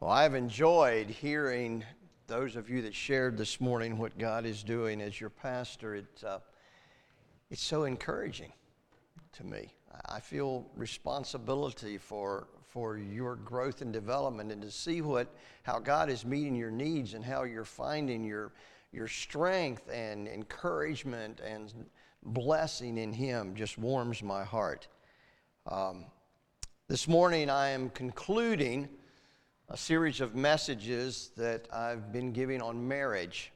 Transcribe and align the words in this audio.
Well, 0.00 0.12
I've 0.12 0.34
enjoyed 0.34 1.10
hearing 1.10 1.84
those 2.26 2.56
of 2.56 2.70
you 2.70 2.80
that 2.82 2.94
shared 2.94 3.36
this 3.36 3.60
morning 3.60 3.98
what 3.98 4.16
God 4.16 4.46
is 4.46 4.62
doing 4.62 5.02
as 5.02 5.20
your 5.20 5.28
pastor. 5.28 5.96
It, 5.96 6.24
uh, 6.26 6.38
it's 7.50 7.62
so 7.62 7.84
encouraging 7.84 8.50
to 9.32 9.44
me. 9.44 9.74
I 10.06 10.18
feel 10.20 10.64
responsibility 10.74 11.98
for, 11.98 12.48
for 12.66 12.96
your 12.96 13.36
growth 13.36 13.82
and 13.82 13.92
development 13.92 14.50
and 14.50 14.62
to 14.62 14.70
see 14.70 15.02
what, 15.02 15.28
how 15.64 15.78
God 15.78 16.08
is 16.08 16.24
meeting 16.24 16.54
your 16.54 16.70
needs 16.70 17.12
and 17.12 17.22
how 17.22 17.42
you're 17.42 17.62
finding 17.66 18.24
your, 18.24 18.52
your 18.92 19.06
strength 19.06 19.90
and 19.92 20.26
encouragement 20.28 21.40
and 21.40 21.74
blessing 22.22 22.96
in 22.96 23.12
Him 23.12 23.54
just 23.54 23.76
warms 23.76 24.22
my 24.22 24.44
heart. 24.44 24.88
Um, 25.70 26.06
this 26.88 27.06
morning 27.06 27.50
I 27.50 27.68
am 27.68 27.90
concluding 27.90 28.88
a 29.72 29.76
series 29.76 30.20
of 30.20 30.34
messages 30.34 31.30
that 31.36 31.68
I've 31.72 32.10
been 32.12 32.32
giving 32.32 32.60
on 32.60 32.88
marriage. 32.88 33.52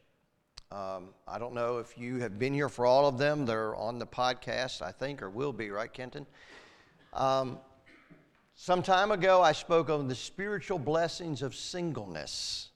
Um, 0.71 1.09
I 1.27 1.41
don't 1.41 1.55
know 1.55 1.79
if 1.79 1.99
you 1.99 2.21
have 2.21 2.39
been 2.39 2.55
here 2.55 2.69
for 2.69 2.87
all 2.87 3.09
of 3.09 3.19
them. 3.19 3.45
They're 3.45 3.75
on 3.75 3.99
the 3.99 4.07
podcast, 4.07 4.81
I 4.81 4.93
think, 4.93 5.23
or 5.23 5.29
will 5.29 5.53
be, 5.53 5.71
right, 5.71 5.93
Kenton? 5.93 6.25
Um, 7.15 7.59
some 8.55 8.81
time 8.81 9.11
ago, 9.11 9.43
I 9.43 9.51
spoke 9.51 9.91
on 9.91 10.07
the 10.07 10.15
spiritual 10.15 10.79
blessings 10.79 11.43
of 11.43 11.53
singleness. 11.53 12.71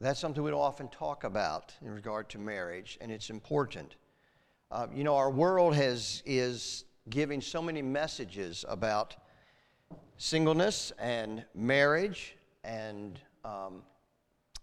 That's 0.00 0.18
something 0.18 0.42
we 0.42 0.50
don't 0.50 0.60
often 0.60 0.88
talk 0.88 1.24
about 1.24 1.74
in 1.82 1.90
regard 1.90 2.30
to 2.30 2.38
marriage, 2.38 2.96
and 3.02 3.12
it's 3.12 3.28
important. 3.28 3.96
Uh, 4.70 4.86
you 4.94 5.04
know, 5.04 5.16
our 5.16 5.30
world 5.30 5.74
has, 5.74 6.22
is 6.24 6.86
giving 7.10 7.42
so 7.42 7.60
many 7.60 7.82
messages 7.82 8.64
about 8.66 9.16
singleness 10.22 10.92
and 10.98 11.42
marriage, 11.54 12.36
and 12.62 13.18
um, 13.42 13.82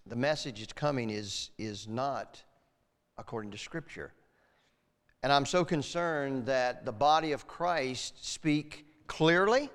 the 0.05 0.15
message 0.15 0.59
that's 0.59 0.71
coming 0.71 1.09
is, 1.09 1.49
is 1.57 1.87
not 1.87 2.43
according 3.17 3.49
to 3.49 3.57
Scripture. 3.57 4.13
And 5.23 5.33
I'm 5.33 5.47
so 5.47 5.65
concerned 5.65 6.45
that 6.45 6.85
the 6.85 6.91
body 6.91 7.31
of 7.31 7.47
Christ 7.47 8.23
speak 8.23 8.85
clearly 9.07 9.71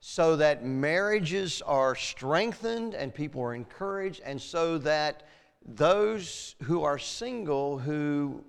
so 0.00 0.36
that 0.36 0.62
marriages 0.62 1.62
are 1.62 1.94
strengthened 1.94 2.92
and 2.92 3.14
people 3.14 3.40
are 3.40 3.54
encouraged, 3.54 4.20
and 4.22 4.38
so 4.38 4.76
that 4.78 5.22
those 5.64 6.56
who 6.64 6.82
are 6.82 6.98
single 6.98 7.78
who 7.78 8.44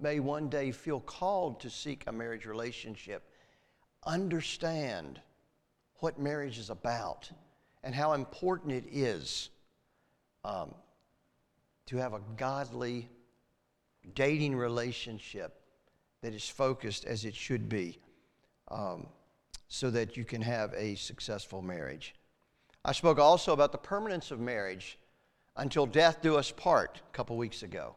may 0.00 0.20
one 0.20 0.48
day 0.48 0.70
feel 0.70 1.00
called 1.00 1.58
to 1.58 1.68
seek 1.68 2.04
a 2.06 2.12
marriage 2.12 2.46
relationship 2.46 3.24
understand 4.06 5.20
what 5.96 6.18
marriage 6.18 6.58
is 6.58 6.70
about 6.70 7.30
and 7.82 7.94
how 7.94 8.12
important 8.12 8.72
it 8.72 8.84
is 8.90 9.50
um, 10.44 10.74
to 11.86 11.96
have 11.96 12.12
a 12.12 12.20
godly 12.36 13.08
dating 14.14 14.54
relationship 14.54 15.60
that 16.22 16.34
is 16.34 16.48
focused 16.48 17.04
as 17.04 17.24
it 17.24 17.34
should 17.34 17.68
be 17.68 17.98
um, 18.70 19.06
so 19.68 19.90
that 19.90 20.16
you 20.16 20.24
can 20.24 20.42
have 20.42 20.72
a 20.74 20.94
successful 20.94 21.62
marriage. 21.62 22.14
I 22.84 22.92
spoke 22.92 23.18
also 23.18 23.52
about 23.52 23.72
the 23.72 23.78
permanence 23.78 24.30
of 24.30 24.40
marriage 24.40 24.98
until 25.56 25.86
death 25.86 26.22
do 26.22 26.36
us 26.36 26.50
part 26.50 27.00
a 27.06 27.12
couple 27.12 27.36
weeks 27.36 27.62
ago. 27.62 27.94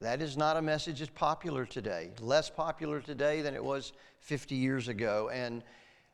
That 0.00 0.22
is 0.22 0.34
not 0.38 0.56
a 0.56 0.62
message 0.62 1.00
that's 1.00 1.10
popular 1.14 1.66
today, 1.66 2.12
less 2.20 2.48
popular 2.48 3.00
today 3.00 3.42
than 3.42 3.54
it 3.54 3.62
was 3.62 3.92
50 4.20 4.54
years 4.54 4.88
ago. 4.88 5.28
And 5.30 5.62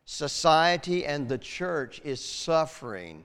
society 0.05 1.07
and 1.07 1.29
the 1.29 1.39
church 1.39 2.01
is 2.05 2.23
suffering 2.25 3.25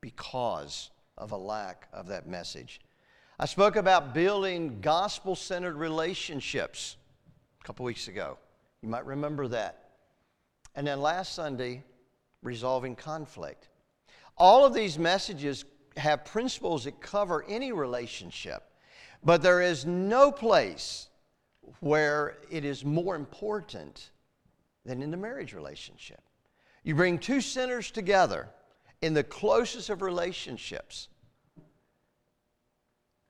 because 0.00 0.88
of 1.18 1.32
a 1.32 1.36
lack 1.36 1.88
of 1.92 2.06
that 2.08 2.26
message. 2.26 2.80
I 3.38 3.44
spoke 3.44 3.76
about 3.76 4.14
building 4.14 4.80
gospel 4.80 5.36
centered 5.36 5.76
relationships 5.76 6.96
a 7.60 7.64
couple 7.64 7.84
weeks 7.84 8.08
ago. 8.08 8.38
You 8.80 8.88
might 8.88 9.04
remember 9.04 9.46
that. 9.48 9.90
And 10.74 10.86
then 10.86 11.02
last 11.02 11.34
Sunday, 11.34 11.82
resolving 12.42 12.96
conflict. 12.96 13.68
All 14.38 14.64
of 14.64 14.72
these 14.72 14.98
messages 14.98 15.66
have 15.98 16.24
principles 16.24 16.84
that 16.84 16.98
cover 17.00 17.44
any 17.46 17.72
relationship. 17.72 18.67
But 19.24 19.42
there 19.42 19.60
is 19.60 19.84
no 19.84 20.30
place 20.30 21.08
where 21.80 22.38
it 22.50 22.64
is 22.64 22.84
more 22.84 23.14
important 23.14 24.10
than 24.84 25.02
in 25.02 25.10
the 25.10 25.16
marriage 25.16 25.52
relationship. 25.52 26.20
You 26.82 26.94
bring 26.94 27.18
two 27.18 27.40
sinners 27.40 27.90
together 27.90 28.48
in 29.02 29.14
the 29.14 29.24
closest 29.24 29.90
of 29.90 30.02
relationships, 30.02 31.08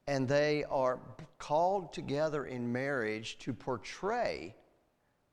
and 0.06 0.28
they 0.28 0.64
are 0.64 1.00
called 1.38 1.92
together 1.92 2.46
in 2.46 2.72
marriage 2.72 3.38
to 3.38 3.52
portray 3.52 4.54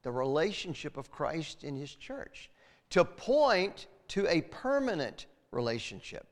the 0.03 0.11
relationship 0.11 0.97
of 0.97 1.11
Christ 1.11 1.63
in 1.63 1.75
His 1.75 1.93
church, 1.95 2.49
to 2.91 3.05
point 3.05 3.87
to 4.09 4.27
a 4.27 4.41
permanent 4.41 5.25
relationship. 5.51 6.27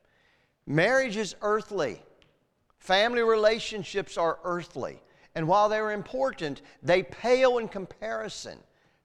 Marriage 0.66 1.16
is 1.16 1.34
earthly. 1.42 2.02
Family 2.84 3.22
relationships 3.22 4.18
are 4.18 4.38
earthly. 4.44 5.00
And 5.34 5.48
while 5.48 5.70
they're 5.70 5.92
important, 5.92 6.60
they 6.82 7.02
pale 7.02 7.56
in 7.56 7.66
comparison 7.66 8.58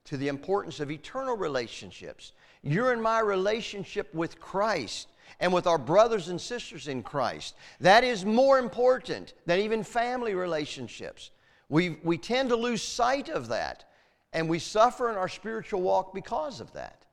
to 0.04 0.18
the 0.18 0.28
importance 0.28 0.80
of 0.80 0.90
eternal 0.90 1.34
relationships. 1.34 2.32
You're 2.62 2.92
in 2.92 3.00
my 3.00 3.20
relationship 3.20 4.14
with 4.14 4.38
Christ 4.38 5.08
and 5.40 5.50
with 5.50 5.66
our 5.66 5.78
brothers 5.78 6.28
and 6.28 6.38
sisters 6.38 6.88
in 6.88 7.02
Christ. 7.02 7.54
That 7.80 8.04
is 8.04 8.22
more 8.26 8.58
important 8.58 9.32
than 9.46 9.60
even 9.60 9.82
family 9.82 10.34
relationships. 10.34 11.30
We, 11.70 12.00
we 12.04 12.18
tend 12.18 12.50
to 12.50 12.56
lose 12.56 12.82
sight 12.82 13.30
of 13.30 13.48
that, 13.48 13.84
and 14.34 14.46
we 14.46 14.58
suffer 14.58 15.08
in 15.08 15.16
our 15.16 15.28
spiritual 15.28 15.80
walk 15.80 16.12
because 16.12 16.60
of 16.60 16.70
that. 16.74 17.06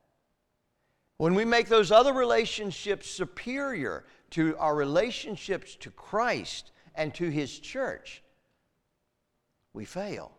When 1.16 1.34
we 1.34 1.46
make 1.46 1.68
those 1.68 1.90
other 1.90 2.12
relationships 2.12 3.08
superior 3.08 4.04
to 4.30 4.56
our 4.58 4.74
relationships 4.74 5.76
to 5.76 5.90
Christ 5.90 6.70
and 6.94 7.14
to 7.14 7.28
His 7.28 7.58
church, 7.58 8.22
we 9.72 9.84
fail 9.84 10.32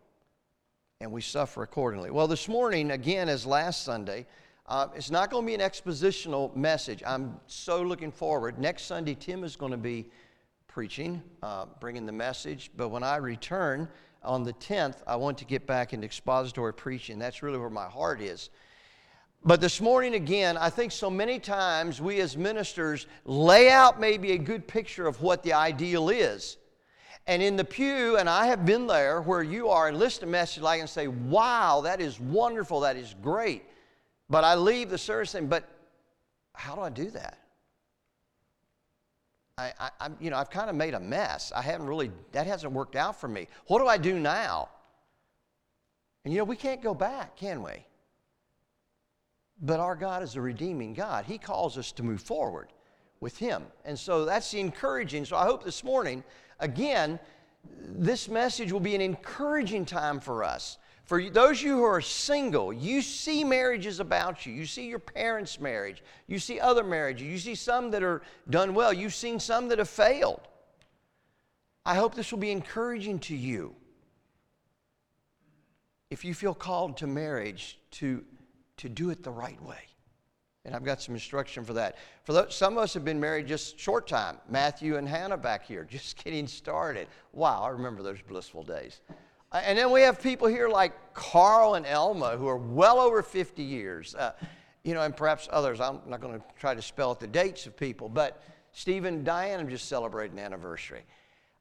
and 1.00 1.10
we 1.10 1.20
suffer 1.20 1.62
accordingly. 1.62 2.10
Well, 2.10 2.26
this 2.26 2.46
morning, 2.46 2.90
again, 2.90 3.28
as 3.28 3.46
last 3.46 3.84
Sunday, 3.84 4.26
uh, 4.66 4.88
it's 4.94 5.10
not 5.10 5.30
going 5.30 5.44
to 5.44 5.46
be 5.46 5.54
an 5.54 5.60
expositional 5.60 6.54
message. 6.54 7.02
I'm 7.06 7.40
so 7.46 7.82
looking 7.82 8.12
forward. 8.12 8.58
Next 8.58 8.84
Sunday, 8.84 9.16
Tim 9.18 9.42
is 9.42 9.56
going 9.56 9.72
to 9.72 9.78
be 9.78 10.10
preaching, 10.68 11.22
uh, 11.42 11.66
bringing 11.80 12.06
the 12.06 12.12
message. 12.12 12.70
But 12.76 12.90
when 12.90 13.02
I 13.02 13.16
return 13.16 13.88
on 14.22 14.44
the 14.44 14.52
10th, 14.52 14.98
I 15.06 15.16
want 15.16 15.38
to 15.38 15.44
get 15.44 15.66
back 15.66 15.92
into 15.92 16.04
expository 16.04 16.74
preaching. 16.74 17.18
That's 17.18 17.42
really 17.42 17.58
where 17.58 17.70
my 17.70 17.86
heart 17.86 18.20
is. 18.20 18.50
But 19.42 19.60
this 19.60 19.80
morning, 19.80 20.14
again, 20.14 20.58
I 20.58 20.68
think 20.68 20.92
so 20.92 21.08
many 21.08 21.38
times 21.38 22.00
we 22.00 22.20
as 22.20 22.36
ministers 22.36 23.06
lay 23.24 23.70
out 23.70 23.98
maybe 23.98 24.32
a 24.32 24.38
good 24.38 24.68
picture 24.68 25.06
of 25.06 25.22
what 25.22 25.42
the 25.42 25.54
ideal 25.54 26.10
is. 26.10 26.58
And 27.26 27.42
in 27.42 27.56
the 27.56 27.64
pew, 27.64 28.18
and 28.18 28.28
I 28.28 28.46
have 28.46 28.66
been 28.66 28.86
there 28.86 29.22
where 29.22 29.42
you 29.42 29.68
are 29.68 29.88
and 29.88 29.98
listen 29.98 30.22
to 30.22 30.26
a 30.26 30.30
message 30.30 30.62
like 30.62 30.80
and 30.80 30.88
say, 30.88 31.06
wow, 31.06 31.80
that 31.82 32.00
is 32.00 32.20
wonderful, 32.20 32.80
that 32.80 32.96
is 32.96 33.14
great. 33.22 33.64
But 34.28 34.44
I 34.44 34.56
leave 34.56 34.90
the 34.90 34.98
service 34.98 35.30
saying, 35.30 35.46
but 35.46 35.68
how 36.52 36.74
do 36.74 36.82
I 36.82 36.90
do 36.90 37.10
that? 37.10 37.38
I, 39.56 39.72
I, 39.78 40.08
you 40.20 40.30
know, 40.30 40.36
I've 40.36 40.50
kind 40.50 40.70
of 40.70 40.76
made 40.76 40.94
a 40.94 41.00
mess. 41.00 41.52
I 41.54 41.62
haven't 41.62 41.86
really, 41.86 42.10
that 42.32 42.46
hasn't 42.46 42.72
worked 42.72 42.96
out 42.96 43.20
for 43.20 43.28
me. 43.28 43.46
What 43.66 43.78
do 43.78 43.86
I 43.86 43.98
do 43.98 44.18
now? 44.18 44.68
And 46.24 46.32
you 46.32 46.38
know, 46.38 46.44
we 46.44 46.56
can't 46.56 46.82
go 46.82 46.94
back, 46.94 47.36
can 47.36 47.62
we? 47.62 47.84
But 49.60 49.80
our 49.80 49.94
God 49.94 50.22
is 50.22 50.36
a 50.36 50.40
redeeming 50.40 50.94
God. 50.94 51.24
He 51.24 51.38
calls 51.38 51.76
us 51.76 51.92
to 51.92 52.02
move 52.02 52.22
forward 52.22 52.68
with 53.20 53.36
Him. 53.36 53.64
And 53.84 53.98
so 53.98 54.24
that's 54.24 54.50
the 54.50 54.60
encouraging. 54.60 55.24
So 55.24 55.36
I 55.36 55.44
hope 55.44 55.64
this 55.64 55.84
morning, 55.84 56.24
again, 56.58 57.18
this 57.78 58.28
message 58.28 58.72
will 58.72 58.80
be 58.80 58.94
an 58.94 59.00
encouraging 59.00 59.84
time 59.84 60.18
for 60.20 60.42
us. 60.44 60.78
For 61.04 61.28
those 61.28 61.58
of 61.58 61.62
you 61.62 61.76
who 61.76 61.82
are 61.82 62.00
single, 62.00 62.72
you 62.72 63.02
see 63.02 63.42
marriages 63.42 63.98
about 63.98 64.46
you. 64.46 64.52
You 64.52 64.64
see 64.64 64.86
your 64.86 65.00
parents' 65.00 65.58
marriage. 65.58 66.02
You 66.28 66.38
see 66.38 66.60
other 66.60 66.84
marriages. 66.84 67.26
You 67.26 67.38
see 67.38 67.56
some 67.56 67.90
that 67.90 68.02
are 68.02 68.22
done 68.48 68.74
well. 68.74 68.92
You've 68.92 69.14
seen 69.14 69.40
some 69.40 69.68
that 69.68 69.78
have 69.78 69.88
failed. 69.88 70.40
I 71.84 71.96
hope 71.96 72.14
this 72.14 72.30
will 72.30 72.38
be 72.38 72.52
encouraging 72.52 73.18
to 73.20 73.36
you. 73.36 73.74
If 76.10 76.24
you 76.24 76.32
feel 76.32 76.54
called 76.54 76.96
to 76.98 77.06
marriage, 77.06 77.78
to 77.92 78.24
to 78.80 78.88
do 78.88 79.10
it 79.10 79.22
the 79.22 79.30
right 79.30 79.60
way. 79.62 79.78
And 80.64 80.74
I've 80.74 80.84
got 80.84 81.00
some 81.00 81.14
instruction 81.14 81.64
for 81.64 81.72
that. 81.72 81.96
For 82.24 82.34
those, 82.34 82.54
some 82.54 82.76
of 82.76 82.82
us 82.82 82.92
have 82.94 83.04
been 83.04 83.18
married 83.18 83.46
just 83.46 83.78
short 83.78 84.06
time. 84.06 84.36
Matthew 84.48 84.96
and 84.96 85.08
Hannah 85.08 85.38
back 85.38 85.64
here, 85.64 85.84
just 85.90 86.22
getting 86.22 86.46
started. 86.46 87.08
Wow, 87.32 87.62
I 87.62 87.68
remember 87.68 88.02
those 88.02 88.20
blissful 88.20 88.62
days. 88.62 89.00
And 89.52 89.76
then 89.76 89.90
we 89.90 90.02
have 90.02 90.22
people 90.22 90.46
here 90.46 90.68
like 90.68 90.92
Carl 91.12 91.74
and 91.74 91.84
Elma 91.84 92.36
who 92.36 92.46
are 92.46 92.56
well 92.56 93.00
over 93.00 93.20
50 93.22 93.62
years. 93.62 94.14
Uh, 94.14 94.32
you 94.84 94.94
know, 94.94 95.02
and 95.02 95.16
perhaps 95.16 95.48
others. 95.50 95.80
I'm 95.80 96.00
not 96.06 96.20
going 96.20 96.38
to 96.38 96.44
try 96.58 96.74
to 96.74 96.82
spell 96.82 97.10
out 97.10 97.20
the 97.20 97.26
dates 97.26 97.66
of 97.66 97.76
people, 97.76 98.08
but 98.08 98.42
Stephen 98.72 99.14
and 99.14 99.24
Diane 99.24 99.60
are 99.60 99.68
just 99.68 99.88
celebrating 99.88 100.38
an 100.38 100.44
anniversary. 100.44 101.02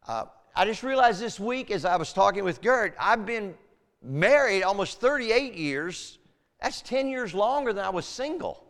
Uh, 0.07 0.25
I 0.55 0.65
just 0.65 0.83
realized 0.83 1.21
this 1.21 1.39
week 1.39 1.71
as 1.71 1.85
I 1.85 1.95
was 1.97 2.13
talking 2.13 2.43
with 2.43 2.61
Gert, 2.61 2.95
I've 2.99 3.25
been 3.25 3.55
married 4.01 4.63
almost 4.63 5.01
38 5.01 5.55
years. 5.55 6.18
That's 6.61 6.81
10 6.81 7.07
years 7.07 7.33
longer 7.33 7.73
than 7.73 7.85
I 7.85 7.89
was 7.89 8.05
single. 8.05 8.63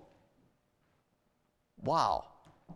Wow, 1.82 2.26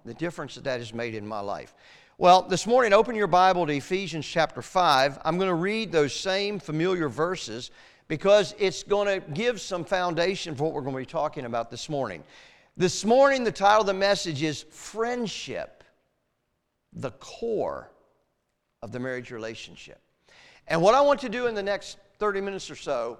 the 0.05 0.13
difference 0.13 0.55
that 0.55 0.63
that 0.63 0.79
has 0.79 0.93
made 0.93 1.13
in 1.13 1.27
my 1.27 1.39
life. 1.39 1.75
Well, 2.17 2.43
this 2.43 2.65
morning, 2.65 2.93
open 2.93 3.15
your 3.15 3.27
Bible 3.27 3.65
to 3.67 3.73
Ephesians 3.73 4.25
chapter 4.25 4.61
5. 4.61 5.19
I'm 5.25 5.37
going 5.37 5.49
to 5.49 5.55
read 5.55 5.91
those 5.91 6.15
same 6.15 6.59
familiar 6.59 7.09
verses 7.09 7.71
because 8.07 8.55
it's 8.59 8.83
going 8.83 9.07
to 9.07 9.27
give 9.31 9.59
some 9.59 9.83
foundation 9.83 10.55
for 10.55 10.65
what 10.65 10.73
we're 10.73 10.81
going 10.81 10.93
to 10.95 10.99
be 10.99 11.05
talking 11.05 11.45
about 11.45 11.69
this 11.69 11.89
morning. 11.89 12.23
This 12.77 13.03
morning, 13.05 13.43
the 13.43 13.51
title 13.51 13.81
of 13.81 13.87
the 13.87 13.93
message 13.93 14.41
is 14.41 14.63
Friendship, 14.69 15.83
the 16.93 17.11
core 17.11 17.91
of 18.81 18.91
the 18.91 18.99
marriage 18.99 19.31
relationship. 19.31 19.99
And 20.67 20.81
what 20.81 20.95
I 20.95 21.01
want 21.01 21.19
to 21.21 21.29
do 21.29 21.47
in 21.47 21.55
the 21.55 21.63
next 21.63 21.97
30 22.19 22.41
minutes 22.41 22.71
or 22.71 22.75
so 22.75 23.19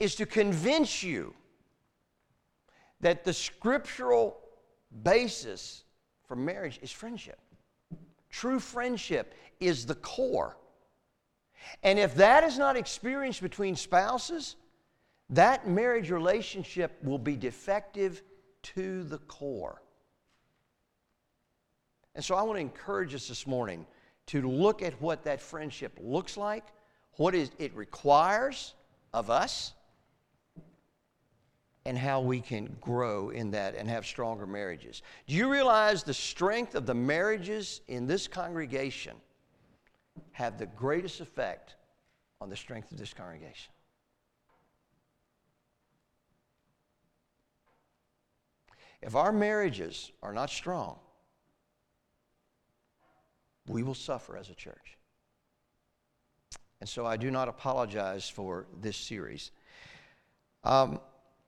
is 0.00 0.14
to 0.16 0.26
convince 0.26 1.02
you 1.02 1.34
that 3.00 3.24
the 3.24 3.32
scriptural 3.32 4.38
basis 5.02 5.84
for 6.26 6.36
marriage 6.36 6.78
is 6.82 6.90
friendship. 6.90 7.38
True 8.30 8.58
friendship 8.58 9.34
is 9.60 9.86
the 9.86 9.94
core. 9.94 10.56
And 11.82 11.98
if 11.98 12.14
that 12.16 12.44
is 12.44 12.58
not 12.58 12.76
experienced 12.76 13.40
between 13.40 13.76
spouses, 13.76 14.56
that 15.30 15.68
marriage 15.68 16.10
relationship 16.10 16.98
will 17.02 17.18
be 17.18 17.36
defective 17.36 18.22
to 18.62 19.04
the 19.04 19.18
core. 19.18 19.82
And 22.14 22.24
so 22.24 22.34
I 22.34 22.42
want 22.42 22.56
to 22.56 22.60
encourage 22.60 23.14
us 23.14 23.28
this 23.28 23.46
morning 23.46 23.86
to 24.26 24.48
look 24.48 24.82
at 24.82 25.00
what 25.00 25.24
that 25.24 25.40
friendship 25.40 25.98
looks 26.00 26.36
like, 26.36 26.64
what 27.16 27.34
it 27.34 27.74
requires 27.74 28.74
of 29.12 29.30
us, 29.30 29.72
and 31.86 31.98
how 31.98 32.20
we 32.20 32.40
can 32.40 32.76
grow 32.80 33.28
in 33.28 33.50
that 33.50 33.74
and 33.74 33.88
have 33.88 34.06
stronger 34.06 34.46
marriages. 34.46 35.02
Do 35.26 35.34
you 35.34 35.50
realize 35.50 36.02
the 36.02 36.14
strength 36.14 36.74
of 36.74 36.86
the 36.86 36.94
marriages 36.94 37.82
in 37.88 38.06
this 38.06 38.26
congregation 38.26 39.16
have 40.32 40.58
the 40.58 40.66
greatest 40.66 41.20
effect 41.20 41.76
on 42.40 42.48
the 42.48 42.56
strength 42.56 42.90
of 42.90 42.98
this 42.98 43.12
congregation? 43.12 43.72
If 49.02 49.14
our 49.14 49.32
marriages 49.32 50.10
are 50.22 50.32
not 50.32 50.48
strong, 50.48 50.98
we 53.66 53.82
will 53.82 53.94
suffer 53.94 54.38
as 54.38 54.48
a 54.48 54.54
church. 54.54 54.96
And 56.80 56.88
so 56.88 57.04
I 57.04 57.18
do 57.18 57.30
not 57.30 57.48
apologize 57.48 58.28
for 58.28 58.66
this 58.80 58.96
series. 58.96 59.50
Um, 60.64 61.00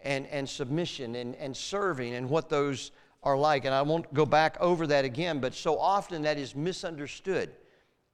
and, 0.00 0.26
and 0.28 0.48
submission 0.48 1.16
and, 1.16 1.34
and 1.36 1.56
serving 1.56 2.14
and 2.14 2.28
what 2.28 2.48
those 2.48 2.92
are 3.22 3.36
like. 3.36 3.64
And 3.64 3.74
I 3.74 3.82
won't 3.82 4.12
go 4.14 4.24
back 4.24 4.56
over 4.60 4.86
that 4.86 5.04
again, 5.04 5.40
but 5.40 5.54
so 5.54 5.78
often 5.78 6.22
that 6.22 6.38
is 6.38 6.54
misunderstood. 6.54 7.50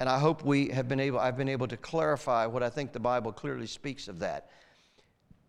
And 0.00 0.08
I 0.08 0.18
hope 0.18 0.44
we 0.44 0.68
have 0.70 0.88
been 0.88 1.00
able, 1.00 1.18
I've 1.18 1.36
been 1.36 1.48
able 1.48 1.68
to 1.68 1.76
clarify 1.76 2.46
what 2.46 2.62
I 2.62 2.70
think 2.70 2.92
the 2.92 3.00
Bible 3.00 3.32
clearly 3.32 3.66
speaks 3.66 4.08
of 4.08 4.18
that. 4.20 4.50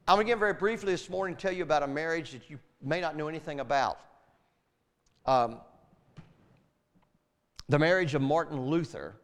I'm 0.07 0.17
going 0.17 0.27
to 0.27 0.35
very 0.35 0.53
briefly 0.53 0.91
this 0.91 1.09
morning 1.09 1.35
tell 1.35 1.51
you 1.51 1.63
about 1.63 1.81
a 1.81 1.87
marriage 1.87 2.31
that 2.31 2.49
you 2.49 2.59
may 2.81 3.01
not 3.01 3.17
know 3.17 3.27
anything 3.27 3.59
about. 3.59 3.99
Um, 5.25 5.57
the 7.67 7.79
marriage 7.79 8.13
of 8.13 8.21
Martin 8.21 8.67
Luther 8.67 9.15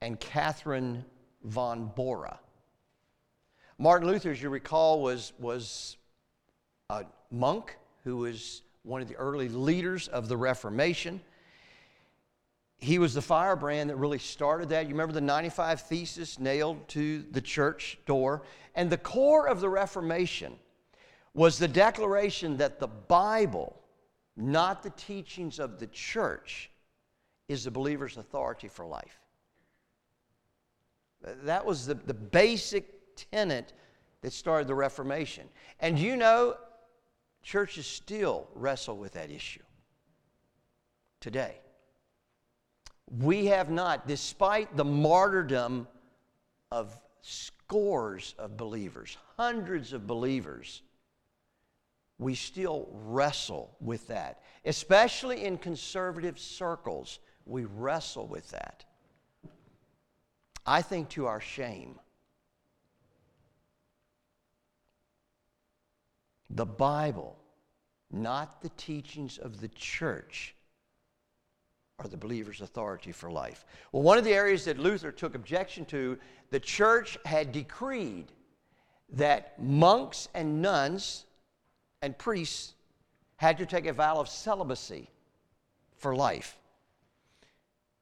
and 0.00 0.18
Catherine 0.18 1.04
von 1.44 1.92
Bora. 1.94 2.40
Martin 3.78 4.08
Luther, 4.08 4.30
as 4.30 4.40
you 4.40 4.48
recall, 4.48 5.02
was, 5.02 5.34
was 5.38 5.98
a 6.90 7.04
monk 7.30 7.76
who 8.04 8.18
was 8.18 8.62
one 8.82 9.02
of 9.02 9.08
the 9.08 9.16
early 9.16 9.48
leaders 9.48 10.06
of 10.08 10.28
the 10.28 10.36
Reformation. 10.36 11.20
He 12.78 12.98
was 12.98 13.14
the 13.14 13.22
firebrand 13.22 13.90
that 13.90 13.96
really 13.96 14.18
started 14.18 14.68
that. 14.68 14.86
You 14.86 14.92
remember 14.92 15.12
the 15.12 15.20
95 15.20 15.80
Theses 15.80 16.38
nailed 16.38 16.86
to 16.88 17.22
the 17.32 17.40
church 17.40 17.98
door? 18.06 18.42
And 18.74 18.88
the 18.88 18.98
core 18.98 19.48
of 19.48 19.60
the 19.60 19.68
Reformation 19.68 20.54
was 21.34 21.58
the 21.58 21.68
declaration 21.68 22.58
that 22.58 22.78
the 22.78 22.86
Bible, 22.86 23.74
not 24.36 24.82
the 24.82 24.90
teachings 24.90 25.58
of 25.58 25.80
the 25.80 25.88
church, 25.88 26.70
is 27.48 27.64
the 27.64 27.70
believer's 27.70 28.16
authority 28.16 28.68
for 28.68 28.86
life. 28.86 29.18
That 31.42 31.64
was 31.64 31.86
the, 31.86 31.94
the 31.94 32.14
basic 32.14 33.16
tenet 33.32 33.72
that 34.22 34.32
started 34.32 34.68
the 34.68 34.74
Reformation. 34.74 35.48
And 35.80 35.98
you 35.98 36.16
know, 36.16 36.56
Churches 37.46 37.86
still 37.86 38.48
wrestle 38.56 38.96
with 38.96 39.12
that 39.12 39.30
issue 39.30 39.62
today. 41.20 41.54
We 43.08 43.46
have 43.46 43.70
not, 43.70 44.08
despite 44.08 44.76
the 44.76 44.84
martyrdom 44.84 45.86
of 46.72 46.92
scores 47.22 48.34
of 48.36 48.56
believers, 48.56 49.16
hundreds 49.36 49.92
of 49.92 50.08
believers, 50.08 50.82
we 52.18 52.34
still 52.34 52.88
wrestle 52.90 53.76
with 53.80 54.08
that. 54.08 54.42
Especially 54.64 55.44
in 55.44 55.56
conservative 55.56 56.40
circles, 56.40 57.20
we 57.44 57.64
wrestle 57.64 58.26
with 58.26 58.50
that. 58.50 58.84
I 60.66 60.82
think 60.82 61.10
to 61.10 61.26
our 61.26 61.40
shame. 61.40 62.00
The 66.56 66.64
Bible, 66.64 67.36
not 68.10 68.62
the 68.62 68.70
teachings 68.70 69.36
of 69.36 69.60
the 69.60 69.68
church, 69.68 70.54
are 71.98 72.08
the 72.08 72.16
believer's 72.16 72.62
authority 72.62 73.12
for 73.12 73.30
life. 73.30 73.66
Well, 73.92 74.02
one 74.02 74.16
of 74.16 74.24
the 74.24 74.32
areas 74.32 74.64
that 74.64 74.78
Luther 74.78 75.12
took 75.12 75.34
objection 75.34 75.84
to, 75.86 76.18
the 76.50 76.58
church 76.58 77.18
had 77.26 77.52
decreed 77.52 78.32
that 79.10 79.62
monks 79.62 80.28
and 80.32 80.62
nuns 80.62 81.26
and 82.00 82.16
priests 82.16 82.72
had 83.36 83.58
to 83.58 83.66
take 83.66 83.84
a 83.84 83.92
vow 83.92 84.16
of 84.16 84.26
celibacy 84.26 85.10
for 85.98 86.16
life. 86.16 86.56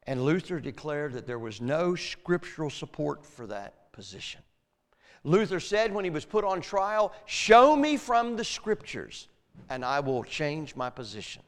And 0.07 0.25
Luther 0.25 0.61
declared 0.61 1.15
that 1.15 1.27
there 1.27 1.41
was 1.41 1.61
no 1.61 1.97
scriptural 1.97 2.71
support 2.71 3.27
for 3.27 3.49
that 3.49 3.91
position. 3.91 4.43
Luther 5.25 5.59
said 5.59 5.93
when 5.93 6.05
he 6.05 6.11
was 6.11 6.27
put 6.27 6.45
on 6.45 6.61
trial, 6.61 7.13
Show 7.25 7.75
me 7.75 7.97
from 7.97 8.37
the 8.37 8.45
scriptures, 8.45 9.29
and 9.71 9.85
I 9.85 10.01
will 10.01 10.23
change 10.23 10.77
my 10.77 10.91
position. 10.91 11.43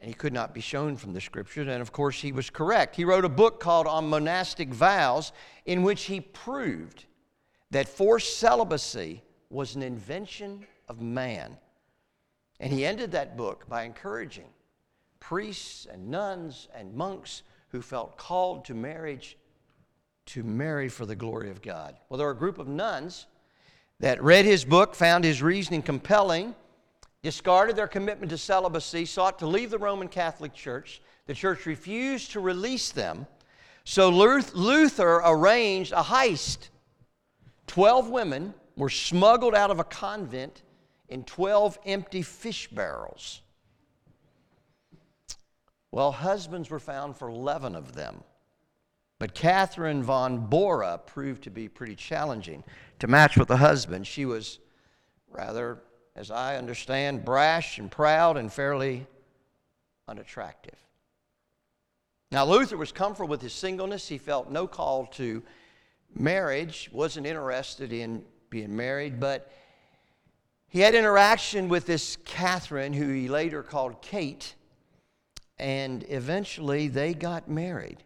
And 0.00 0.08
he 0.08 0.14
could 0.14 0.32
not 0.32 0.52
be 0.52 0.60
shown 0.60 0.96
from 0.96 1.12
the 1.12 1.20
scriptures, 1.20 1.68
and 1.68 1.80
of 1.80 1.92
course, 1.92 2.20
he 2.20 2.32
was 2.32 2.50
correct. 2.50 2.96
He 2.96 3.04
wrote 3.04 3.24
a 3.24 3.28
book 3.28 3.60
called 3.60 3.86
On 3.86 4.10
Monastic 4.10 4.70
Vows, 4.70 5.32
in 5.64 5.84
which 5.84 6.04
he 6.04 6.20
proved 6.20 7.04
that 7.70 7.88
forced 7.88 8.38
celibacy 8.38 9.22
was 9.48 9.76
an 9.76 9.82
invention 9.82 10.66
of 10.88 11.00
man. 11.00 11.56
And 12.58 12.72
he 12.72 12.84
ended 12.84 13.12
that 13.12 13.36
book 13.36 13.68
by 13.68 13.84
encouraging 13.84 14.48
priests 15.20 15.86
and 15.90 16.08
nuns 16.08 16.66
and 16.74 16.92
monks 16.94 17.44
who 17.68 17.80
felt 17.80 18.16
called 18.16 18.64
to 18.64 18.74
marriage 18.74 19.38
to 20.26 20.42
marry 20.42 20.88
for 20.88 21.06
the 21.06 21.16
glory 21.16 21.50
of 21.50 21.62
God. 21.62 21.96
Well, 22.08 22.18
there 22.18 22.26
were 22.26 22.32
a 22.32 22.36
group 22.36 22.58
of 22.58 22.68
nuns 22.68 23.26
that 24.00 24.22
read 24.22 24.44
his 24.44 24.64
book, 24.64 24.94
found 24.94 25.24
his 25.24 25.42
reasoning 25.42 25.82
compelling, 25.82 26.54
discarded 27.22 27.76
their 27.76 27.88
commitment 27.88 28.30
to 28.30 28.38
celibacy, 28.38 29.04
sought 29.04 29.38
to 29.38 29.46
leave 29.46 29.70
the 29.70 29.78
Roman 29.78 30.08
Catholic 30.08 30.52
Church. 30.52 31.00
The 31.26 31.34
church 31.34 31.66
refused 31.66 32.32
to 32.32 32.40
release 32.40 32.90
them. 32.90 33.26
So 33.84 34.08
Luther 34.08 35.22
arranged 35.24 35.92
a 35.92 36.02
heist. 36.02 36.68
Twelve 37.66 38.10
women 38.10 38.54
were 38.76 38.90
smuggled 38.90 39.54
out 39.54 39.70
of 39.70 39.80
a 39.80 39.84
convent 39.84 40.62
in 41.08 41.24
12 41.24 41.78
empty 41.84 42.22
fish 42.22 42.68
barrels. 42.68 43.42
Well, 45.90 46.10
husbands 46.10 46.70
were 46.70 46.80
found 46.80 47.16
for 47.16 47.28
11 47.28 47.76
of 47.76 47.92
them. 47.92 48.24
But 49.22 49.34
Catherine 49.34 50.02
von 50.02 50.48
Bora 50.48 50.98
proved 50.98 51.44
to 51.44 51.50
be 51.50 51.68
pretty 51.68 51.94
challenging 51.94 52.64
to 52.98 53.06
match 53.06 53.36
with 53.36 53.46
the 53.46 53.56
husband. 53.56 54.04
She 54.04 54.24
was 54.24 54.58
rather, 55.30 55.80
as 56.16 56.32
I 56.32 56.56
understand, 56.56 57.24
brash 57.24 57.78
and 57.78 57.88
proud 57.88 58.36
and 58.36 58.52
fairly 58.52 59.06
unattractive. 60.08 60.74
Now, 62.32 62.44
Luther 62.44 62.76
was 62.76 62.90
comfortable 62.90 63.28
with 63.28 63.42
his 63.42 63.52
singleness. 63.52 64.08
He 64.08 64.18
felt 64.18 64.50
no 64.50 64.66
call 64.66 65.06
to 65.12 65.44
marriage, 66.12 66.90
wasn't 66.92 67.24
interested 67.24 67.92
in 67.92 68.24
being 68.50 68.74
married, 68.74 69.20
but 69.20 69.52
he 70.66 70.80
had 70.80 70.96
interaction 70.96 71.68
with 71.68 71.86
this 71.86 72.16
Catherine, 72.24 72.92
who 72.92 73.08
he 73.08 73.28
later 73.28 73.62
called 73.62 74.02
Kate, 74.02 74.56
and 75.60 76.04
eventually 76.08 76.88
they 76.88 77.14
got 77.14 77.48
married. 77.48 78.02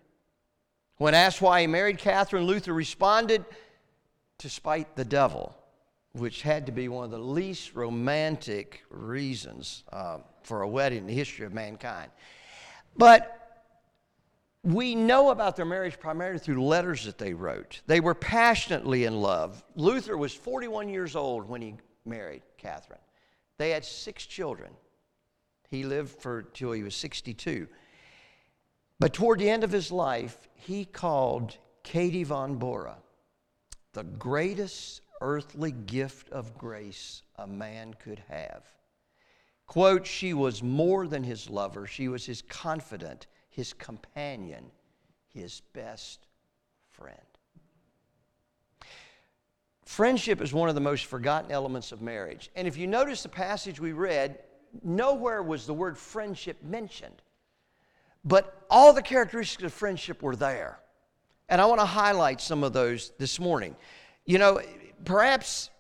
When 0.99 1.15
asked 1.15 1.43
why 1.43 1.61
he 1.61 1.67
married 1.67 1.99
Catherine, 1.99 2.45
Luther 2.45 2.73
responded, 2.73 3.45
to 4.39 4.49
spite 4.51 4.97
the 4.97 5.05
devil, 5.05 5.57
which 6.13 6.43
had 6.43 6.67
to 6.67 6.73
be 6.73 6.89
one 6.89 7.05
of 7.05 7.11
the 7.11 7.19
least 7.19 7.75
romantic 7.75 8.83
reasons 8.91 9.85
uh, 9.93 10.19
for 10.43 10.63
a 10.63 10.69
wedding 10.69 10.99
in 10.99 11.07
the 11.07 11.15
history 11.15 11.47
of 11.47 11.53
mankind. 11.53 12.11
But 12.97 13.33
we 14.63 14.95
know 14.95 15.31
about 15.31 15.57
their 15.57 15.65
marriage 15.65 15.99
primarily 15.99 16.39
through 16.39 16.65
letters 16.65 17.05
that 17.05 17.19
they 17.19 17.35
wrote. 17.35 17.81
They 17.87 18.01
were 18.01 18.15
passionately 18.15 19.05
in 19.05 19.21
love. 19.21 19.63
Luther 19.75 20.17
was 20.17 20.35
41 20.35 20.89
years 20.89 21.15
old 21.15 21.49
when 21.49 21.63
he 21.63 21.77
married 22.05 22.43
Catherine. 22.59 22.99
They 23.59 23.71
had 23.71 23.85
six 23.85 24.27
children. 24.27 24.73
He 25.71 25.85
lived 25.85 26.11
for 26.21 26.43
till 26.43 26.73
he 26.73 26.83
was 26.83 26.97
62. 26.97 27.69
But 28.99 29.13
toward 29.13 29.39
the 29.39 29.51
end 29.51 29.65
of 29.65 29.73
his 29.73 29.93
life, 29.93 30.49
he 30.55 30.85
called 30.85 31.57
Katie 31.83 32.25
von 32.25 32.57
Bora 32.57 32.97
the 33.97 34.05
greatest 34.05 35.01
earthly 35.23 35.73
gift 35.73 36.29
of 36.29 36.59
grace 36.59 37.23
a 37.37 37.47
man 37.47 37.95
could 37.95 38.23
have. 38.29 38.63
Quote, 39.67 40.07
she 40.07 40.35
was 40.35 40.63
more 40.63 41.07
than 41.07 41.25
his 41.25 41.49
lover, 41.49 41.87
she 41.87 42.07
was 42.07 42.27
his 42.27 42.43
confidant, 42.43 43.27
his 43.49 43.73
companion, 43.73 44.67
his 45.29 45.63
best 45.73 46.27
friend. 46.91 47.19
Friendship 49.87 50.43
is 50.43 50.53
one 50.53 50.69
of 50.69 50.75
the 50.75 50.81
most 50.83 51.07
forgotten 51.07 51.51
elements 51.51 51.91
of 51.91 52.03
marriage. 52.03 52.51
And 52.55 52.69
if 52.69 52.77
you 52.77 52.87
notice 52.87 53.23
the 53.23 53.31
passage 53.31 53.81
we 53.81 53.93
read, 53.93 54.41
nowhere 54.83 55.43
was 55.43 55.65
the 55.65 55.73
word 55.73 55.97
friendship 55.97 56.63
mentioned. 56.63 57.23
But 58.27 58.67
all 58.69 58.93
the 58.93 59.03
characteristics 59.03 59.63
of 59.63 59.73
friendship 59.73 60.21
were 60.21 60.37
there. 60.37 60.81
And 61.49 61.61
I 61.61 61.67
want 61.67 61.81
to 61.81 61.87
highlight 61.87 62.41
some 62.41 62.65
of 62.65 62.73
those 62.73 63.13
this 63.19 63.39
morning. 63.39 63.77
You 64.25 64.39
know, 64.39 64.61
perhaps 65.05 65.71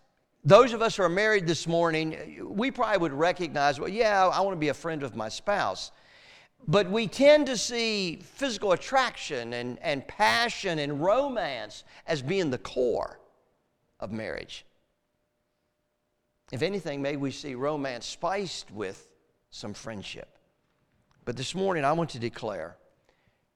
those 0.44 0.72
of 0.72 0.80
us 0.80 0.96
who 0.96 1.02
are 1.02 1.08
married 1.08 1.48
this 1.48 1.66
morning, 1.66 2.46
we 2.48 2.70
probably 2.70 2.98
would 2.98 3.12
recognize, 3.12 3.80
well, 3.80 3.88
yeah, 3.88 4.28
I 4.28 4.40
want 4.42 4.54
to 4.54 4.60
be 4.60 4.68
a 4.68 4.74
friend 4.74 5.02
of 5.02 5.16
my 5.16 5.28
spouse. 5.28 5.90
But 6.68 6.88
we 6.88 7.08
tend 7.08 7.46
to 7.46 7.56
see 7.56 8.20
physical 8.22 8.70
attraction 8.70 9.52
and, 9.52 9.76
and 9.82 10.06
passion 10.06 10.78
and 10.78 11.02
romance 11.02 11.82
as 12.06 12.22
being 12.22 12.50
the 12.50 12.58
core 12.58 13.18
of 13.98 14.12
marriage. 14.12 14.64
If 16.52 16.62
anything, 16.62 17.02
maybe 17.02 17.16
we 17.16 17.32
see 17.32 17.56
romance 17.56 18.06
spiced 18.06 18.70
with 18.70 19.08
some 19.50 19.74
friendship. 19.74 20.35
But 21.26 21.36
this 21.36 21.56
morning, 21.56 21.84
I 21.84 21.92
want 21.92 22.10
to 22.10 22.20
declare 22.20 22.76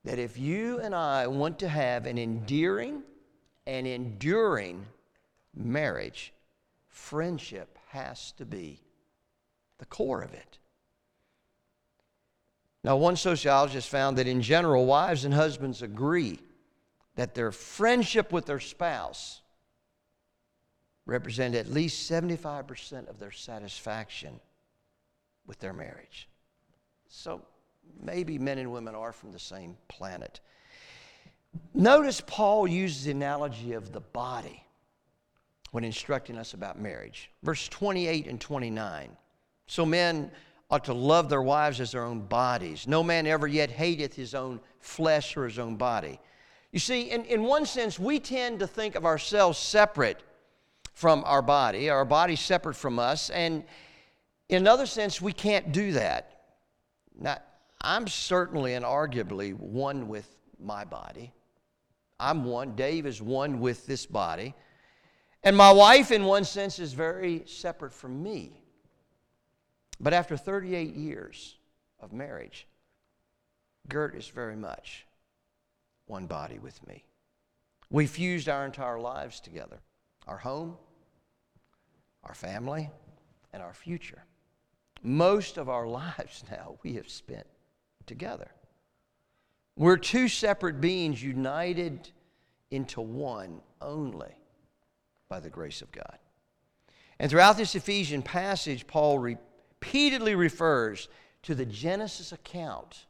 that 0.05 0.19
if 0.19 0.37
you 0.37 0.81
and 0.81 0.93
I 0.93 1.29
want 1.29 1.61
to 1.61 1.69
have 1.69 2.05
an 2.05 2.19
endearing 2.19 3.03
and 3.65 3.87
enduring 3.87 4.85
marriage, 5.55 6.33
friendship 6.89 7.79
has 7.91 8.33
to 8.33 8.45
be 8.45 8.81
the 9.79 9.87
core 9.87 10.21
of 10.21 10.35
it. 10.35 10.59
Now, 12.83 12.97
one 12.97 13.15
sociologist 13.15 13.89
found 13.89 14.19
that 14.19 14.27
in 14.27 14.43
general, 14.43 14.85
wives 14.85 15.25
and 15.25 15.33
husbands 15.33 15.81
agree 15.81 16.41
that 17.15 17.35
their 17.35 17.53
friendship 17.53 18.33
with 18.33 18.47
their 18.47 18.59
spouse 18.59 19.43
represent 21.07 21.55
at 21.55 21.69
least 21.69 22.11
75% 22.11 23.09
of 23.09 23.21
their 23.21 23.31
satisfaction 23.31 24.41
with 25.47 25.61
their 25.61 25.73
marriage. 25.73 26.29
So 27.07 27.43
maybe 28.03 28.39
men 28.39 28.59
and 28.59 28.73
women 28.73 28.95
are 28.95 29.13
from 29.13 29.33
the 29.33 29.39
same 29.39 29.77
planet. 29.89 30.41
Notice 31.75 32.21
Paul 32.27 32.69
uses 32.69 33.05
the 33.05 33.11
analogy 33.11 33.73
of 33.73 33.93
the 33.93 34.01
body 34.01 34.65
when 35.73 35.85
instructing 35.85 36.37
us 36.37 36.55
about 36.55 36.81
marriage. 36.81 37.31
Verse 37.43 37.69
28 37.69 38.27
and 38.27 38.41
29. 38.41 39.17
So 39.67 39.87
men 39.87 40.31
ought 40.71 40.85
to 40.85 40.95
love 40.95 41.29
their 41.29 41.43
wives 41.43 41.81
as 41.81 41.93
their 41.93 42.05
own 42.05 42.21
bodies. 42.21 42.87
No 42.87 43.03
man 43.03 43.27
ever 43.27 43.47
yet 43.47 43.71
hateth 43.71 44.15
his 44.15 44.35
own 44.35 44.61
flesh 44.79 45.37
or 45.37 45.45
his 45.45 45.59
own 45.59 45.77
body. 45.77 46.21
You 46.73 46.79
see, 46.79 47.11
in, 47.11 47.25
in 47.25 47.43
one 47.43 47.67
sense, 47.67 47.99
we 47.99 48.21
tend 48.21 48.61
to 48.61 48.67
think 48.67 48.95
of 48.95 49.05
ourselves 49.05 49.59
separate 49.59 50.23
from 50.93 51.25
our 51.25 51.43
body, 51.43 51.91
our 51.91 52.05
body 52.05 52.37
separate 52.37 52.77
from 52.77 52.99
us, 52.99 53.31
and 53.31 53.65
in 54.49 54.59
another 54.59 54.87
sense, 54.87 55.21
we 55.21 55.33
can't 55.33 55.73
do 55.73 55.93
that. 55.93 56.43
Now, 57.19 57.39
I'm 57.81 58.07
certainly 58.07 58.75
and 58.75 58.85
arguably 58.85 59.55
one 59.55 60.09
with 60.09 60.29
my 60.59 60.85
body. 60.85 61.33
I'm 62.19 62.45
one. 62.45 62.77
Dave 62.77 63.07
is 63.07 63.23
one 63.23 63.61
with 63.61 63.87
this 63.87 64.05
body. 64.05 64.55
And 65.43 65.57
my 65.57 65.73
wife, 65.73 66.11
in 66.11 66.25
one 66.25 66.45
sense, 66.45 66.79
is 66.79 66.93
very 66.93 67.43
separate 67.47 67.95
from 67.95 68.23
me. 68.23 68.63
But 69.99 70.13
after 70.13 70.37
38 70.37 70.95
years 70.95 71.57
of 71.99 72.13
marriage, 72.13 72.67
Gert 73.89 74.15
is 74.15 74.29
very 74.29 74.57
much 74.57 75.07
one 76.07 76.27
body 76.27 76.59
with 76.59 76.87
me. 76.87 77.05
We 77.91 78.07
fused 78.07 78.49
our 78.49 78.67
entire 78.67 79.01
lives 79.01 79.41
together 79.41 79.81
our 80.27 80.37
home, 80.37 80.77
our 82.23 82.35
family, 82.35 82.91
and 83.53 83.63
our 83.63 83.73
future. 83.73 84.25
Most 85.03 85.57
of 85.57 85.69
our 85.69 85.87
lives 85.89 86.45
now 86.51 86.79
we 86.83 86.95
have 86.95 87.09
spent 87.09 87.47
together. 88.11 88.51
We're 89.77 89.97
two 89.97 90.27
separate 90.27 90.81
beings 90.81 91.23
united 91.23 92.11
into 92.73 93.01
one 93.01 93.61
only 93.81 94.35
by 95.29 95.39
the 95.39 95.49
grace 95.49 95.81
of 95.81 95.93
God. 95.93 96.19
And 97.21 97.31
throughout 97.31 97.57
this 97.57 97.77
Ephesian 97.77 98.21
passage, 98.21 98.89
Paul 98.89 99.21
repeatedly 99.21 100.35
refers 100.35 101.09
to 101.45 101.55
the 101.55 101.65
Genesis 101.65 102.33
account 102.33 103.07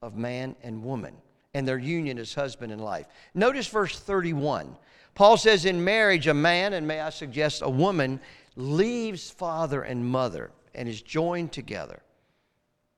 of 0.00 0.16
man 0.16 0.56
and 0.62 0.82
woman 0.82 1.14
and 1.52 1.68
their 1.68 1.78
union 1.78 2.18
as 2.18 2.32
husband 2.32 2.72
and 2.72 2.80
wife. 2.80 3.06
Notice 3.34 3.66
verse 3.66 4.00
31. 4.00 4.74
Paul 5.14 5.36
says, 5.36 5.66
In 5.66 5.84
marriage, 5.84 6.26
a 6.26 6.32
man, 6.32 6.72
and 6.72 6.88
may 6.88 7.02
I 7.02 7.10
suggest 7.10 7.60
a 7.60 7.68
woman, 7.68 8.18
leaves 8.56 9.30
father 9.30 9.82
and 9.82 10.06
mother 10.06 10.52
and 10.74 10.88
is 10.88 11.02
joined 11.02 11.52
together 11.52 12.02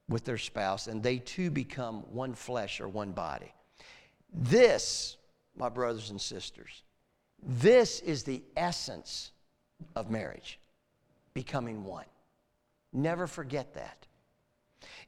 with 0.09 0.25
their 0.25 0.39
spouse, 0.39 0.87
and 0.87 1.03
they 1.03 1.19
too 1.19 1.51
become 1.51 2.03
one 2.13 2.35
flesh 2.35 2.81
or 2.81 2.89
one 2.89 3.13
body. 3.13 3.53
This, 4.33 5.17
my 5.57 5.69
brothers 5.69 6.11
and 6.11 6.21
sisters, 6.21 6.83
this 7.43 8.01
is 8.01 8.23
the 8.23 8.43
essence 8.57 9.33
of 9.95 10.11
marriage 10.11 10.59
becoming 11.33 11.85
one. 11.85 12.07
Never 12.93 13.27
forget 13.27 13.75
that. 13.75 14.07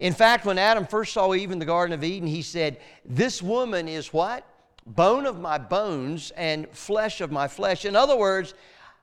In 0.01 0.13
fact, 0.13 0.45
when 0.45 0.59
Adam 0.59 0.87
first 0.87 1.13
saw 1.13 1.35
Eve 1.35 1.51
in 1.51 1.59
the 1.59 1.65
Garden 1.65 1.95
of 1.95 2.05
Eden, 2.05 2.29
he 2.29 2.43
said, 2.43 2.79
This 3.05 3.43
woman 3.43 3.89
is 3.89 4.13
what? 4.13 4.45
Bone 4.87 5.27
of 5.27 5.41
my 5.41 5.59
bones 5.59 6.33
and 6.33 6.69
flesh 6.71 7.21
of 7.21 7.31
my 7.31 7.49
flesh. 7.49 7.85
In 7.85 7.97
other 7.97 8.17
words, 8.17 8.55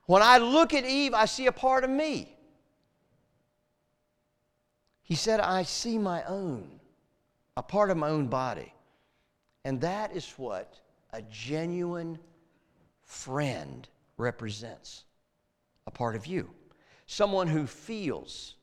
when 0.06 0.22
I 0.22 0.38
look 0.38 0.74
at 0.74 0.84
Eve, 0.84 1.14
I 1.14 1.24
see 1.24 1.46
a 1.46 1.52
part 1.52 1.84
of 1.84 1.90
me. 1.90 2.33
He 5.04 5.14
said, 5.14 5.38
I 5.38 5.62
see 5.62 5.98
my 5.98 6.24
own, 6.24 6.80
a 7.56 7.62
part 7.62 7.90
of 7.90 7.96
my 7.96 8.08
own 8.08 8.26
body. 8.26 8.72
And 9.64 9.80
that 9.82 10.16
is 10.16 10.28
what 10.36 10.80
a 11.12 11.22
genuine 11.22 12.18
friend 13.04 13.86
represents 14.16 15.04
a 15.86 15.90
part 15.90 16.16
of 16.16 16.26
you. 16.26 16.50
Someone 17.06 17.46
who 17.46 17.66
feels 17.66 18.54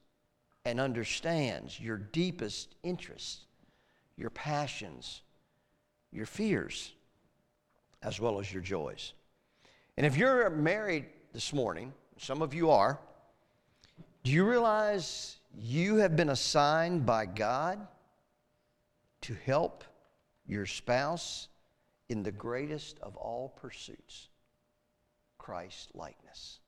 and 0.65 0.79
understands 0.79 1.79
your 1.79 1.98
deepest 1.98 2.75
interests, 2.83 3.45
your 4.17 4.31
passions, 4.31 5.21
your 6.12 6.25
fears, 6.25 6.93
as 8.01 8.19
well 8.19 8.39
as 8.39 8.51
your 8.51 8.63
joys. 8.63 9.13
And 9.95 10.05
if 10.05 10.17
you're 10.17 10.50
married 10.50 11.05
this 11.33 11.53
morning, 11.53 11.93
some 12.17 12.41
of 12.41 12.53
you 12.53 12.71
are, 12.71 13.00
do 14.24 14.31
you 14.31 14.48
realize 14.48 15.38
you 15.58 15.98
have 15.98 16.15
been 16.15 16.29
assigned 16.29 17.05
by 17.05 17.25
God 17.25 17.88
to 19.22 19.36
help 19.46 19.84
your 20.46 20.65
spouse 20.65 21.48
in 22.10 22.24
the 22.24 22.31
greatest 22.31 23.00
of 23.00 23.15
all 23.15 23.50
pursuits 23.50 24.29
Christ 25.38 25.89
likeness? 25.93 26.60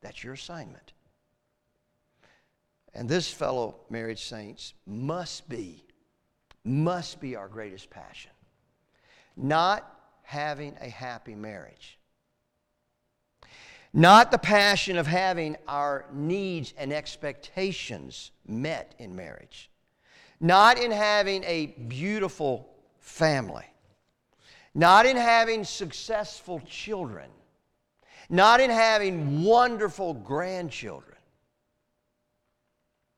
That's 0.00 0.22
your 0.22 0.34
assignment. 0.34 0.92
And 2.94 3.08
this 3.08 3.32
fellow 3.32 3.80
married 3.90 4.18
saints 4.18 4.74
must 4.86 5.48
be, 5.48 5.84
must 6.64 7.20
be 7.20 7.36
our 7.36 7.48
greatest 7.48 7.90
passion. 7.90 8.32
Not 9.36 9.94
having 10.22 10.76
a 10.80 10.88
happy 10.88 11.34
marriage. 11.34 11.97
Not 13.92 14.30
the 14.30 14.38
passion 14.38 14.98
of 14.98 15.06
having 15.06 15.56
our 15.66 16.04
needs 16.12 16.74
and 16.76 16.92
expectations 16.92 18.30
met 18.46 18.94
in 18.98 19.16
marriage. 19.16 19.70
Not 20.40 20.78
in 20.78 20.90
having 20.90 21.42
a 21.44 21.66
beautiful 21.66 22.68
family. 23.00 23.64
Not 24.74 25.06
in 25.06 25.16
having 25.16 25.64
successful 25.64 26.60
children. 26.66 27.30
Not 28.28 28.60
in 28.60 28.70
having 28.70 29.42
wonderful 29.42 30.12
grandchildren. 30.12 31.16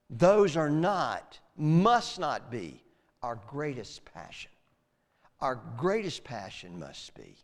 Those 0.09 0.57
are 0.57 0.71
not, 0.71 1.39
must 1.57 2.19
not 2.19 2.51
be, 2.51 2.83
our 3.23 3.39
greatest 3.49 4.05
passion. 4.05 4.51
Our 5.41 5.61
greatest 5.77 6.23
passion 6.23 6.79
must 6.79 7.15
be 7.15 7.37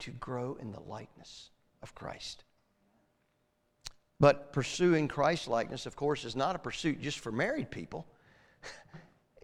to 0.00 0.10
grow 0.12 0.56
in 0.60 0.72
the 0.72 0.80
likeness 0.80 1.51
of 1.82 1.94
Christ. 1.94 2.44
But 4.20 4.52
pursuing 4.52 5.08
Christ 5.08 5.48
likeness, 5.48 5.84
of 5.86 5.96
course, 5.96 6.24
is 6.24 6.36
not 6.36 6.54
a 6.54 6.58
pursuit 6.60 7.00
just 7.00 7.18
for 7.18 7.32
married 7.32 7.70
people. 7.70 8.06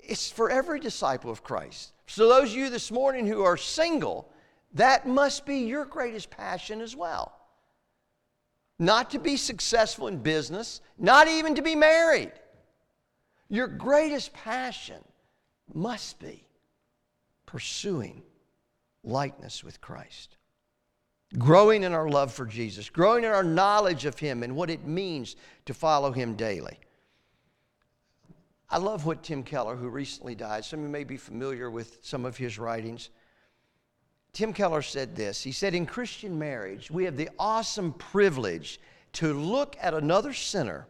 It's 0.01 0.31
for 0.31 0.49
every 0.49 0.81
disciple 0.81 1.31
of 1.31 1.43
Christ. 1.43 1.93
So, 2.07 2.31
those 2.31 2.53
of 2.53 2.57
you 2.57 2.71
this 2.71 2.91
morning 2.91 3.27
who 3.27 3.43
are 3.43 3.59
single, 3.59 4.33
that 4.73 5.07
must 5.07 5.45
be 5.45 5.59
your 5.59 5.85
greatest 5.85 6.31
passion 6.31 6.81
as 6.81 6.97
well. 6.97 7.39
Not 8.79 9.11
to 9.11 9.19
be 9.19 9.37
successful 9.37 10.09
in 10.09 10.23
business, 10.23 10.81
not 10.97 11.29
even 11.29 11.55
to 11.57 11.63
be 11.63 11.75
married. 11.75 12.33
Your 13.51 13.69
greatest 13.69 14.33
passion 14.33 15.05
must 15.75 16.19
be 16.19 16.47
pursuing 17.45 18.23
likeness 19.05 19.63
with 19.63 19.79
Christ. 19.83 20.38
Growing 21.37 21.83
in 21.83 21.93
our 21.93 22.09
love 22.09 22.33
for 22.33 22.47
Jesus, 22.47 22.89
growing 22.89 23.25
in 23.25 23.31
our 23.31 23.45
knowledge 23.45 24.07
of 24.07 24.19
Him 24.19 24.43
and 24.43 24.57
what 24.57 24.71
it 24.71 24.87
means 24.87 25.37
to 25.67 25.75
follow 25.75 26.11
Him 26.11 26.35
daily. 26.35 26.79
I 28.71 28.79
love 28.79 29.07
what 29.07 29.23
Tim 29.23 29.43
Keller, 29.43 29.77
who 29.77 29.89
recently 29.89 30.35
died, 30.35 30.65
some 30.65 30.81
of 30.81 30.85
you 30.87 30.91
may 30.91 31.05
be 31.05 31.17
familiar 31.17 31.71
with 31.71 31.99
some 32.03 32.25
of 32.25 32.37
his 32.37 32.59
writings. 32.59 33.09
Tim 34.35 34.53
Keller 34.53 34.83
said 34.83 35.17
this 35.17 35.43
He 35.43 35.53
said, 35.53 35.75
In 35.75 35.87
Christian 35.87 36.39
marriage, 36.39 36.91
we 36.91 37.05
have 37.05 37.17
the 37.17 37.31
awesome 37.39 37.93
privilege 37.95 38.81
to 39.15 39.33
look 39.33 39.77
at 39.81 39.95
another 39.95 40.35
sinner 40.35 40.87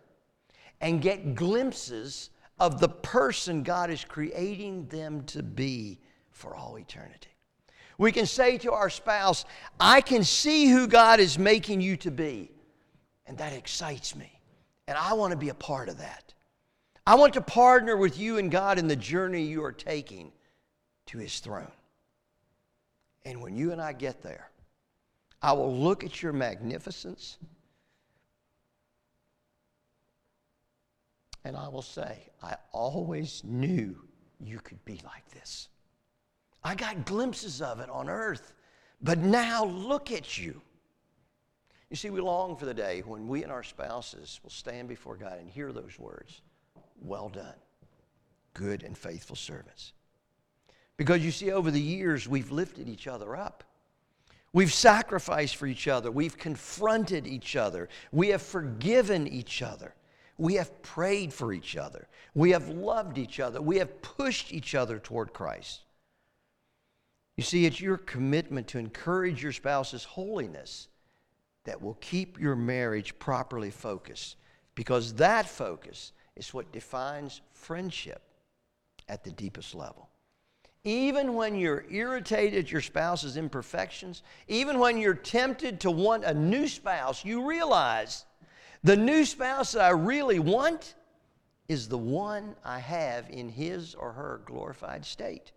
and 0.80 1.00
get 1.00 1.34
glimpses 1.34 2.30
of 2.58 2.80
the 2.80 2.88
person 2.88 3.62
God 3.62 3.90
is 3.90 4.04
creating 4.04 4.86
them 4.86 5.22
to 5.26 5.42
be 5.42 6.00
for 6.30 6.56
all 6.56 6.78
eternity. 6.78 7.28
We 7.98 8.12
can 8.12 8.26
say 8.26 8.58
to 8.58 8.72
our 8.72 8.88
spouse, 8.88 9.44
I 9.78 10.00
can 10.00 10.22
see 10.22 10.68
who 10.68 10.86
God 10.86 11.18
is 11.18 11.38
making 11.38 11.80
you 11.80 11.96
to 11.98 12.10
be. 12.12 12.52
And 13.26 13.36
that 13.38 13.52
excites 13.52 14.14
me. 14.14 14.40
And 14.86 14.96
I 14.96 15.12
want 15.12 15.32
to 15.32 15.36
be 15.36 15.48
a 15.48 15.54
part 15.54 15.88
of 15.88 15.98
that. 15.98 16.32
I 17.06 17.16
want 17.16 17.34
to 17.34 17.40
partner 17.40 17.96
with 17.96 18.18
you 18.18 18.38
and 18.38 18.50
God 18.50 18.78
in 18.78 18.86
the 18.86 18.96
journey 18.96 19.42
you 19.42 19.64
are 19.64 19.72
taking 19.72 20.32
to 21.06 21.18
His 21.18 21.40
throne. 21.40 21.72
And 23.24 23.42
when 23.42 23.56
you 23.56 23.72
and 23.72 23.80
I 23.80 23.92
get 23.92 24.22
there, 24.22 24.50
I 25.42 25.52
will 25.52 25.76
look 25.76 26.04
at 26.04 26.22
your 26.22 26.32
magnificence 26.32 27.38
and 31.44 31.56
I 31.56 31.68
will 31.68 31.82
say, 31.82 32.28
I 32.42 32.56
always 32.72 33.42
knew 33.44 33.96
you 34.40 34.58
could 34.60 34.84
be 34.84 35.00
like 35.04 35.28
this. 35.30 35.68
I 36.62 36.74
got 36.74 37.04
glimpses 37.04 37.62
of 37.62 37.80
it 37.80 37.88
on 37.90 38.08
earth, 38.08 38.54
but 39.00 39.18
now 39.18 39.64
look 39.64 40.10
at 40.10 40.38
you. 40.38 40.60
You 41.90 41.96
see, 41.96 42.10
we 42.10 42.20
long 42.20 42.56
for 42.56 42.66
the 42.66 42.74
day 42.74 43.02
when 43.06 43.28
we 43.28 43.42
and 43.42 43.50
our 43.50 43.62
spouses 43.62 44.40
will 44.42 44.50
stand 44.50 44.88
before 44.88 45.16
God 45.16 45.38
and 45.38 45.48
hear 45.48 45.72
those 45.72 45.98
words 45.98 46.42
Well 47.00 47.28
done, 47.28 47.54
good 48.54 48.82
and 48.82 48.96
faithful 48.96 49.36
servants. 49.36 49.92
Because 50.96 51.24
you 51.24 51.30
see, 51.30 51.52
over 51.52 51.70
the 51.70 51.80
years, 51.80 52.28
we've 52.28 52.50
lifted 52.50 52.88
each 52.88 53.06
other 53.06 53.36
up. 53.36 53.64
We've 54.52 54.72
sacrificed 54.72 55.56
for 55.56 55.66
each 55.66 55.86
other. 55.86 56.10
We've 56.10 56.36
confronted 56.36 57.26
each 57.26 57.54
other. 57.54 57.88
We 58.10 58.28
have 58.28 58.42
forgiven 58.42 59.28
each 59.28 59.62
other. 59.62 59.94
We 60.38 60.54
have 60.54 60.82
prayed 60.82 61.32
for 61.32 61.52
each 61.52 61.76
other. 61.76 62.08
We 62.34 62.50
have 62.50 62.68
loved 62.68 63.18
each 63.18 63.40
other. 63.40 63.60
We 63.60 63.76
have 63.78 64.02
pushed 64.02 64.52
each 64.52 64.74
other 64.74 64.98
toward 64.98 65.32
Christ. 65.32 65.82
You 67.38 67.44
see, 67.44 67.66
it's 67.66 67.80
your 67.80 67.98
commitment 67.98 68.66
to 68.68 68.78
encourage 68.78 69.44
your 69.44 69.52
spouse's 69.52 70.02
holiness 70.02 70.88
that 71.66 71.80
will 71.80 71.96
keep 72.00 72.40
your 72.40 72.56
marriage 72.56 73.16
properly 73.20 73.70
focused 73.70 74.34
because 74.74 75.14
that 75.14 75.48
focus 75.48 76.10
is 76.34 76.52
what 76.52 76.72
defines 76.72 77.40
friendship 77.52 78.22
at 79.08 79.22
the 79.22 79.30
deepest 79.30 79.76
level. 79.76 80.08
Even 80.82 81.34
when 81.34 81.54
you're 81.54 81.84
irritated 81.88 82.64
at 82.64 82.72
your 82.72 82.80
spouse's 82.80 83.36
imperfections, 83.36 84.24
even 84.48 84.80
when 84.80 84.98
you're 84.98 85.14
tempted 85.14 85.78
to 85.78 85.92
want 85.92 86.24
a 86.24 86.34
new 86.34 86.66
spouse, 86.66 87.24
you 87.24 87.48
realize 87.48 88.24
the 88.82 88.96
new 88.96 89.24
spouse 89.24 89.70
that 89.72 89.82
I 89.82 89.90
really 89.90 90.40
want 90.40 90.96
is 91.68 91.86
the 91.86 91.98
one 91.98 92.56
I 92.64 92.80
have 92.80 93.30
in 93.30 93.48
his 93.48 93.94
or 93.94 94.10
her 94.10 94.40
glorified 94.44 95.06
state. 95.06 95.52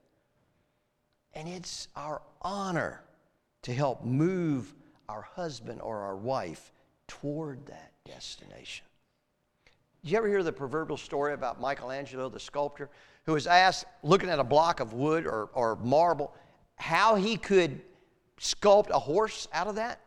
And 1.33 1.47
it's 1.47 1.87
our 1.95 2.21
honor 2.41 3.01
to 3.63 3.73
help 3.73 4.03
move 4.03 4.73
our 5.07 5.21
husband 5.21 5.81
or 5.81 5.99
our 5.99 6.15
wife 6.15 6.71
toward 7.07 7.65
that 7.67 7.91
destination. 8.05 8.85
Did 10.03 10.11
you 10.11 10.17
ever 10.17 10.27
hear 10.27 10.43
the 10.43 10.51
proverbial 10.51 10.97
story 10.97 11.33
about 11.33 11.61
Michelangelo, 11.61 12.27
the 12.29 12.39
sculptor, 12.39 12.89
who 13.25 13.33
was 13.33 13.45
asked, 13.45 13.85
looking 14.03 14.29
at 14.29 14.39
a 14.39 14.43
block 14.43 14.79
of 14.79 14.93
wood 14.93 15.27
or, 15.27 15.49
or 15.53 15.75
marble, 15.77 16.33
how 16.75 17.15
he 17.15 17.37
could 17.37 17.81
sculpt 18.39 18.89
a 18.89 18.99
horse 18.99 19.47
out 19.53 19.67
of 19.67 19.75
that? 19.75 19.99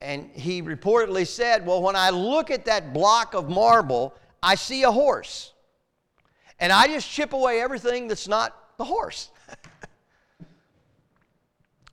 And 0.00 0.28
he 0.32 0.60
reportedly 0.60 1.26
said, 1.26 1.64
Well, 1.64 1.80
when 1.80 1.94
I 1.94 2.10
look 2.10 2.50
at 2.50 2.64
that 2.64 2.92
block 2.92 3.34
of 3.34 3.48
marble, 3.48 4.14
I 4.42 4.56
see 4.56 4.82
a 4.82 4.90
horse. 4.90 5.52
And 6.58 6.72
I 6.72 6.88
just 6.88 7.08
chip 7.08 7.32
away 7.32 7.60
everything 7.60 8.08
that's 8.08 8.26
not 8.26 8.56
the 8.82 8.86
horse. 8.86 9.30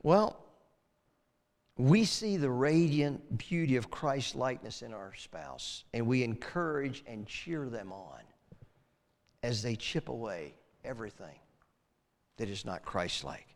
well, 0.04 0.44
we 1.78 2.04
see 2.04 2.36
the 2.36 2.50
radiant 2.50 3.38
beauty 3.38 3.76
of 3.76 3.92
Christ's 3.92 4.34
likeness 4.34 4.82
in 4.82 4.92
our 4.92 5.14
spouse, 5.14 5.84
and 5.94 6.08
we 6.08 6.24
encourage 6.24 7.04
and 7.06 7.28
cheer 7.28 7.70
them 7.70 7.94
on 7.94 8.22
as 9.44 9.62
they 9.62 9.76
chip 9.76 10.10
away 10.10 10.56
everything 10.84 11.38
that 12.38 12.50
is 12.50 12.66
not 12.66 12.84
Christ 12.84 13.24
like. 13.24 13.56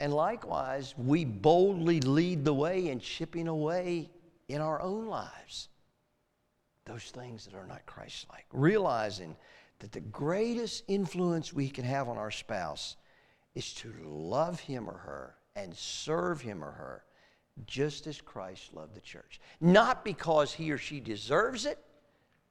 And 0.00 0.14
likewise, 0.14 0.94
we 0.96 1.26
boldly 1.26 2.00
lead 2.00 2.42
the 2.42 2.54
way 2.54 2.88
in 2.88 3.00
chipping 3.00 3.48
away 3.48 4.08
in 4.48 4.62
our 4.62 4.80
own 4.80 5.08
lives 5.08 5.68
those 6.86 7.10
things 7.10 7.44
that 7.44 7.54
are 7.54 7.66
not 7.66 7.84
Christ 7.84 8.24
like, 8.30 8.46
realizing 8.50 9.36
that 9.80 9.92
the 9.92 10.00
greatest 10.00 10.84
influence 10.88 11.52
we 11.52 11.68
can 11.68 11.84
have 11.84 12.08
on 12.08 12.18
our 12.18 12.30
spouse 12.30 12.96
is 13.54 13.72
to 13.74 13.92
love 14.02 14.60
him 14.60 14.88
or 14.88 14.96
her 14.96 15.34
and 15.56 15.74
serve 15.76 16.40
him 16.40 16.62
or 16.62 16.70
her 16.70 17.04
just 17.66 18.06
as 18.06 18.20
Christ 18.20 18.74
loved 18.74 18.94
the 18.94 19.00
church. 19.00 19.40
Not 19.60 20.04
because 20.04 20.52
he 20.52 20.70
or 20.70 20.78
she 20.78 21.00
deserves 21.00 21.66
it, 21.66 21.78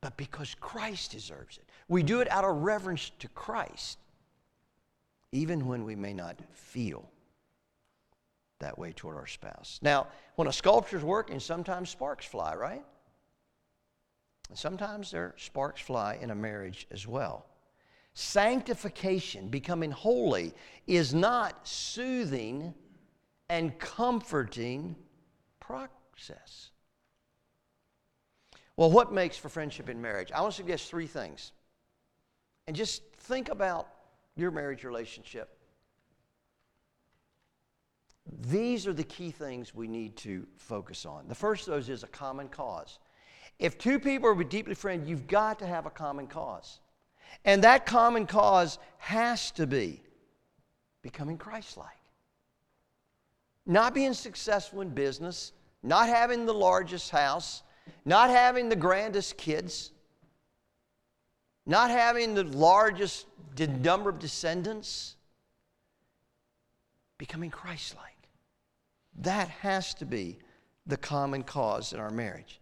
but 0.02 0.18
because 0.18 0.56
Christ 0.60 1.12
deserves 1.12 1.58
it. 1.58 1.70
We 1.88 2.04
do 2.04 2.20
it 2.22 2.30
out 2.30 2.44
of 2.44 2.58
reverence 2.58 3.12
to 3.20 3.28
Christ, 3.30 4.00
even 5.32 5.66
when 5.66 5.84
we 5.84 5.96
may 5.96 6.14
not 6.14 6.40
feel 6.54 7.10
that 8.60 8.78
way 8.78 8.92
toward 8.92 9.18
our 9.18 9.28
spouse. 9.28 9.80
Now, 9.82 10.08
when 10.36 10.48
a 10.48 10.54
sculpture's 10.54 11.04
working, 11.04 11.40
sometimes 11.40 11.90
sparks 11.90 12.26
fly, 12.26 12.56
right? 12.56 12.84
And 14.50 14.58
sometimes 14.58 15.12
there 15.12 15.34
sparks 15.38 15.82
fly 15.82 16.18
in 16.22 16.32
a 16.32 16.36
marriage 16.36 16.88
as 16.92 17.08
well. 17.08 17.46
Sanctification, 18.14 19.50
becoming 19.50 19.92
holy, 19.92 20.54
is 20.88 21.14
not 21.14 21.68
soothing 21.68 22.74
and 23.50 23.78
comforting 23.80 24.96
process. 25.60 26.72
Well, 28.76 28.92
what 28.92 29.12
makes 29.12 29.38
for 29.38 29.50
friendship 29.50 29.90
in 29.90 30.02
marriage? 30.02 30.32
I 30.32 30.42
want 30.42 30.54
to 30.54 30.58
suggest 30.58 30.90
three 30.90 31.08
things. 31.08 31.52
And 32.68 32.76
just 32.76 33.04
think 33.18 33.50
about 33.50 33.88
your 34.36 34.52
marriage 34.52 34.84
relationship. 34.84 35.58
These 38.50 38.86
are 38.88 38.94
the 38.94 39.04
key 39.04 39.32
things 39.32 39.74
we 39.74 39.88
need 39.88 40.16
to 40.18 40.46
focus 40.58 41.06
on. 41.06 41.28
The 41.28 41.36
first 41.36 41.68
of 41.68 41.74
those 41.74 41.90
is 41.90 42.04
a 42.04 42.08
common 42.08 42.50
cause. 42.50 43.00
If 43.60 43.78
two 43.78 44.00
people 44.00 44.30
are 44.30 44.44
deeply 44.44 44.76
friends, 44.76 45.10
you've 45.10 45.28
got 45.28 45.60
to 45.60 45.66
have 45.66 45.86
a 45.86 45.90
common 45.90 46.28
cause. 46.28 46.80
And 47.44 47.64
that 47.64 47.86
common 47.86 48.26
cause 48.26 48.78
has 48.98 49.52
to 49.52 49.66
be 49.66 50.02
becoming 51.02 51.38
Christ 51.38 51.78
like. 51.78 51.88
Not 53.66 53.94
being 53.94 54.14
successful 54.14 54.82
in 54.82 54.90
business, 54.90 55.54
not 55.84 56.08
having 56.08 56.46
the 56.46 56.54
largest 56.54 57.10
house, 57.10 57.64
not 58.06 58.30
having 58.30 58.70
the 58.70 58.76
grandest 58.76 59.38
kids, 59.38 59.92
not 61.66 61.90
having 61.90 62.34
the 62.34 62.44
largest 62.44 63.26
number 63.58 64.10
of 64.10 64.20
descendants, 64.20 65.16
becoming 67.18 67.50
Christ 67.50 67.96
like. 67.96 68.14
That 69.20 69.50
has 69.50 69.94
to 69.96 70.06
be 70.06 70.38
the 70.86 70.98
common 70.98 71.44
cause 71.44 71.92
in 71.92 72.00
our 72.00 72.12
marriage. 72.12 72.62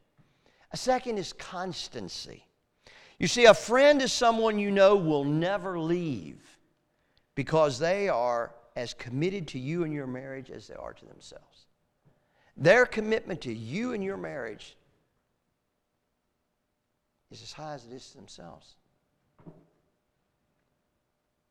A 0.72 0.78
second 0.78 1.18
is 1.18 1.34
constancy. 1.34 2.46
You 3.20 3.28
see, 3.28 3.46
a 3.46 3.54
friend 3.54 4.02
is 4.02 4.12
someone 4.12 4.60
you 4.60 4.72
know 4.72 4.96
will 4.96 5.24
never 5.24 5.80
leave 5.80 6.42
because 7.36 7.80
they 7.80 8.10
are 8.10 8.54
as 8.76 8.94
committed 8.94 9.48
to 9.50 9.60
you 9.60 9.84
and 9.84 9.94
your 9.94 10.08
marriage 10.08 10.52
as 10.52 10.68
they 10.68 10.76
are 10.76 10.94
to 10.94 11.06
themselves. 11.06 11.68
Their 12.58 12.86
commitment 12.86 13.42
to 13.42 13.54
you 13.54 13.94
and 13.94 14.04
your 14.04 14.18
marriage 14.18 14.76
is 17.32 17.42
as 17.42 17.52
high 17.52 17.74
as 17.74 17.86
it 17.86 17.94
is 17.94 18.10
to 18.10 18.18
themselves. 18.18 18.76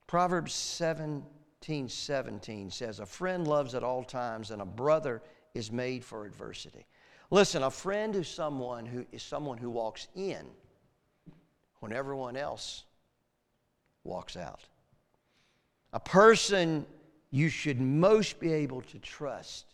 Proverbs 0.06 0.54
17 0.54 1.88
17 1.88 2.70
says, 2.70 3.00
A 3.00 3.06
friend 3.06 3.48
loves 3.48 3.74
at 3.74 3.82
all 3.82 4.04
times, 4.04 4.50
and 4.50 4.60
a 4.60 4.66
brother 4.66 5.22
is 5.54 5.72
made 5.72 6.04
for 6.04 6.26
adversity. 6.26 6.86
Listen, 7.30 7.62
a 7.62 7.70
friend 7.70 8.14
is 8.14 8.28
someone 8.28 8.86
who 8.86 9.06
is 9.12 9.22
someone 9.22 9.58
who 9.58 9.70
walks 9.70 10.08
in 10.14 10.44
when 11.80 11.92
everyone 11.92 12.36
else 12.36 12.84
walks 14.04 14.36
out. 14.36 14.60
A 15.92 16.00
person 16.00 16.86
you 17.30 17.48
should 17.48 17.80
most 17.80 18.38
be 18.38 18.52
able 18.52 18.82
to 18.82 18.98
trust 18.98 19.66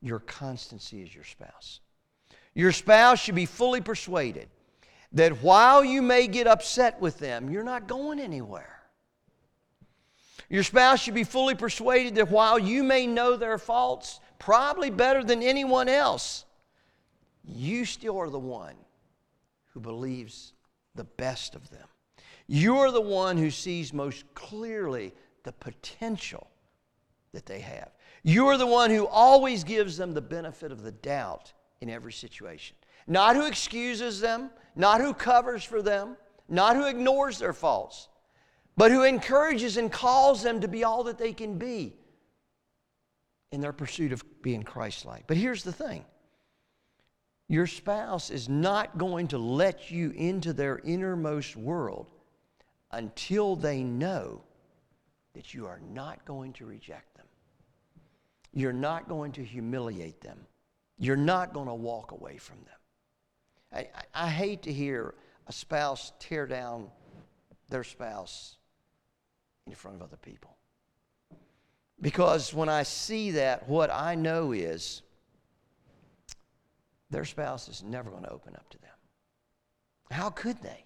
your 0.00 0.18
constancy 0.18 1.02
as 1.02 1.14
your 1.14 1.24
spouse. 1.24 1.80
Your 2.54 2.72
spouse 2.72 3.20
should 3.20 3.34
be 3.34 3.46
fully 3.46 3.80
persuaded 3.80 4.48
that 5.12 5.42
while 5.42 5.84
you 5.84 6.02
may 6.02 6.26
get 6.26 6.46
upset 6.46 7.00
with 7.00 7.18
them, 7.18 7.50
you're 7.50 7.62
not 7.62 7.86
going 7.86 8.18
anywhere. 8.18 8.80
Your 10.48 10.62
spouse 10.62 11.00
should 11.00 11.14
be 11.14 11.24
fully 11.24 11.54
persuaded 11.54 12.16
that 12.16 12.30
while 12.30 12.58
you 12.58 12.82
may 12.82 13.06
know 13.06 13.36
their 13.36 13.58
faults, 13.58 14.20
probably 14.44 14.90
better 14.90 15.22
than 15.22 15.40
anyone 15.40 15.88
else, 15.88 16.44
you 17.44 17.84
still 17.84 18.18
are 18.18 18.28
the 18.28 18.38
one 18.38 18.74
who 19.72 19.78
believes 19.78 20.52
the 20.96 21.04
best 21.04 21.54
of 21.54 21.70
them. 21.70 21.86
You're 22.48 22.90
the 22.90 23.00
one 23.00 23.36
who 23.36 23.52
sees 23.52 23.92
most 23.92 24.24
clearly 24.34 25.14
the 25.44 25.52
potential 25.52 26.48
that 27.32 27.46
they 27.46 27.60
have. 27.60 27.92
You're 28.24 28.56
the 28.56 28.66
one 28.66 28.90
who 28.90 29.06
always 29.06 29.62
gives 29.62 29.96
them 29.96 30.12
the 30.12 30.20
benefit 30.20 30.72
of 30.72 30.82
the 30.82 30.92
doubt 30.92 31.52
in 31.80 31.88
every 31.88 32.12
situation. 32.12 32.76
Not 33.06 33.36
who 33.36 33.46
excuses 33.46 34.20
them, 34.20 34.50
not 34.74 35.00
who 35.00 35.14
covers 35.14 35.62
for 35.62 35.82
them, 35.82 36.16
not 36.48 36.74
who 36.74 36.86
ignores 36.86 37.38
their 37.38 37.52
faults, 37.52 38.08
but 38.76 38.90
who 38.90 39.04
encourages 39.04 39.76
and 39.76 39.90
calls 39.90 40.42
them 40.42 40.60
to 40.60 40.68
be 40.68 40.82
all 40.82 41.04
that 41.04 41.18
they 41.18 41.32
can 41.32 41.58
be 41.58 41.96
in 43.52 43.60
their 43.60 43.72
pursuit 43.72 44.12
of 44.12 44.24
being 44.42 44.62
Christ 44.62 45.04
like. 45.04 45.26
But 45.26 45.36
here's 45.36 45.62
the 45.62 45.72
thing 45.72 46.04
your 47.48 47.66
spouse 47.66 48.30
is 48.30 48.48
not 48.48 48.96
going 48.98 49.28
to 49.28 49.38
let 49.38 49.90
you 49.90 50.10
into 50.12 50.52
their 50.52 50.78
innermost 50.78 51.54
world 51.54 52.10
until 52.90 53.56
they 53.56 53.82
know 53.82 54.42
that 55.34 55.54
you 55.54 55.66
are 55.66 55.80
not 55.92 56.24
going 56.24 56.52
to 56.54 56.66
reject 56.66 57.14
them. 57.14 57.26
You're 58.54 58.72
not 58.72 59.08
going 59.08 59.32
to 59.32 59.44
humiliate 59.44 60.20
them. 60.20 60.46
You're 60.98 61.16
not 61.16 61.52
going 61.52 61.68
to 61.68 61.74
walk 61.74 62.12
away 62.12 62.36
from 62.36 62.58
them. 62.64 63.84
I, 64.14 64.24
I, 64.26 64.28
hate 64.28 64.62
to 64.62 64.72
hear 64.72 65.14
a 65.46 65.52
spouse 65.52 66.12
tear 66.18 66.46
down 66.46 66.88
their 67.70 67.84
spouse 67.84 68.56
in 69.66 69.74
front 69.74 69.96
of 69.96 70.02
other 70.02 70.18
people. 70.18 70.56
Because 72.00 72.52
when 72.52 72.68
I 72.68 72.82
see 72.82 73.32
that, 73.32 73.68
what 73.68 73.90
I 73.90 74.14
know 74.14 74.52
is 74.52 75.02
their 77.10 77.24
spouse 77.24 77.68
is 77.68 77.82
never 77.82 78.10
going 78.10 78.24
to 78.24 78.30
open 78.30 78.54
up 78.56 78.68
to 78.70 78.78
them. 78.78 78.90
How 80.10 80.30
could 80.30 80.60
they? 80.62 80.84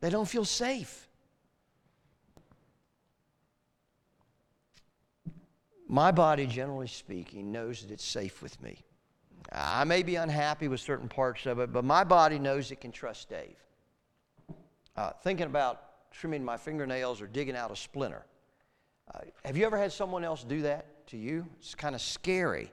They 0.00 0.10
don't 0.10 0.28
feel 0.28 0.44
safe. 0.44 1.08
My 5.88 6.10
body, 6.10 6.46
generally 6.46 6.86
speaking, 6.86 7.50
knows 7.50 7.82
that 7.82 7.90
it's 7.90 8.04
safe 8.04 8.42
with 8.42 8.60
me. 8.62 8.84
I 9.50 9.84
may 9.84 10.02
be 10.02 10.16
unhappy 10.16 10.68
with 10.68 10.80
certain 10.80 11.08
parts 11.08 11.46
of 11.46 11.58
it, 11.58 11.72
but 11.72 11.84
my 11.84 12.04
body 12.04 12.38
knows 12.38 12.70
it 12.70 12.80
can 12.80 12.92
trust 12.92 13.30
Dave. 13.30 13.56
Uh, 14.96 15.12
thinking 15.22 15.46
about 15.46 16.10
trimming 16.12 16.44
my 16.44 16.56
fingernails 16.56 17.22
or 17.22 17.26
digging 17.26 17.56
out 17.56 17.70
a 17.70 17.76
splinter. 17.76 18.26
Uh, 19.14 19.20
have 19.44 19.56
you 19.56 19.64
ever 19.64 19.78
had 19.78 19.92
someone 19.92 20.24
else 20.24 20.44
do 20.44 20.62
that 20.62 21.06
to 21.08 21.16
you? 21.16 21.46
It's 21.58 21.74
kind 21.74 21.94
of 21.94 22.00
scary. 22.00 22.72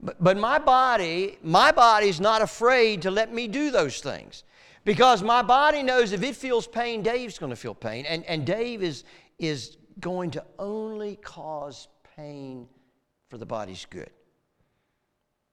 But, 0.00 0.22
but 0.22 0.36
my 0.36 0.58
body, 0.58 1.38
my 1.42 1.72
body's 1.72 2.20
not 2.20 2.42
afraid 2.42 3.02
to 3.02 3.10
let 3.10 3.32
me 3.32 3.48
do 3.48 3.70
those 3.70 4.00
things. 4.00 4.44
Because 4.84 5.22
my 5.22 5.42
body 5.42 5.82
knows 5.82 6.12
if 6.12 6.22
it 6.22 6.36
feels 6.36 6.66
pain, 6.66 7.02
Dave's 7.02 7.38
going 7.38 7.50
to 7.50 7.56
feel 7.56 7.74
pain. 7.74 8.06
And, 8.06 8.24
and 8.24 8.46
Dave 8.46 8.82
is, 8.82 9.04
is 9.38 9.76
going 10.00 10.30
to 10.32 10.44
only 10.58 11.16
cause 11.16 11.88
pain 12.16 12.68
for 13.28 13.38
the 13.38 13.46
body's 13.46 13.86
good. 13.90 14.10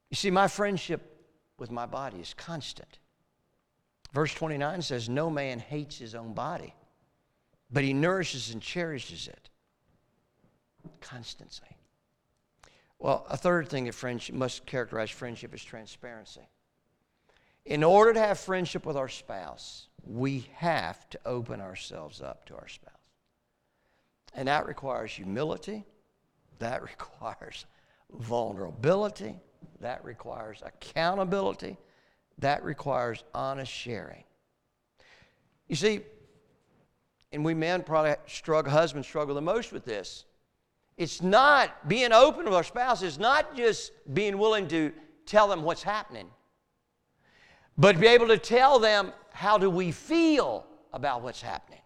You 0.10 0.16
see, 0.16 0.32
my 0.32 0.48
friendship 0.48 1.26
with 1.58 1.72
my 1.72 1.86
body 1.86 2.20
is 2.20 2.34
constant. 2.34 3.00
Verse 4.14 4.34
29 4.34 4.82
says, 4.82 5.10
No 5.10 5.30
man 5.30 5.60
hates 5.60 5.98
his 5.98 6.16
own 6.16 6.34
body, 6.34 6.74
but 7.70 7.84
he 7.84 7.92
nourishes 7.92 8.52
and 8.52 8.62
cherishes 8.62 9.28
it. 9.28 9.50
Constancy. 11.02 11.63
Well, 13.00 13.26
a 13.30 13.38
third 13.38 13.69
thing 13.69 13.86
that 13.86 13.95
friendship 13.95 14.36
must 14.36 14.65
characterize 14.65 15.10
friendship 15.10 15.54
is 15.54 15.63
transparency. 15.63 16.48
In 17.65 17.84
order 17.84 18.13
to 18.13 18.19
have 18.19 18.39
friendship 18.39 18.86
with 18.86 18.95
our 18.95 19.10
spouse, 19.10 19.88
we 20.06 20.48
have 20.56 21.10
to 21.10 21.19
open 21.26 21.62
ourselves 21.62 22.21
up 22.21 22.45
to 22.45 22.56
our 22.56 22.67
spouse. 22.67 22.93
And 24.34 24.48
that 24.48 24.67
requires 24.67 25.12
humility, 25.12 25.86
that 26.60 26.82
requires 27.00 27.65
vulnerability, 28.12 29.36
that 29.80 30.04
requires 30.06 30.62
accountability, 30.63 31.78
that 32.39 32.63
requires 32.63 33.24
honest 33.34 33.71
sharing. 33.71 34.24
You 35.67 35.76
see, 35.76 36.02
and 37.32 37.43
we 37.43 37.54
men 37.54 37.84
probably 37.84 38.15
struggle, 38.28 38.71
husbands 38.71 39.08
struggle 39.08 39.36
the 39.36 39.41
most 39.41 39.71
with 39.71 39.86
this. 39.86 40.26
It's 40.98 41.22
not 41.22 41.90
being 41.90 42.14
open 42.14 42.46
with 42.46 42.54
our 42.54 42.64
spouse, 42.64 43.02
it's 43.02 43.20
not 43.20 43.56
just 43.56 43.92
being 44.14 44.38
willing 44.38 44.68
to 44.70 44.94
tell 45.26 45.48
them 45.48 45.64
what's 45.64 45.84
happening, 45.84 46.28
but 47.78 48.00
be 48.00 48.08
able 48.08 48.28
to 48.28 48.38
tell 48.38 48.80
them 48.80 49.12
how 49.32 49.58
do 49.58 49.70
we 49.70 49.92
feel 49.92 50.66
about 50.94 51.22
what's 51.22 51.42
happening. 51.42 51.82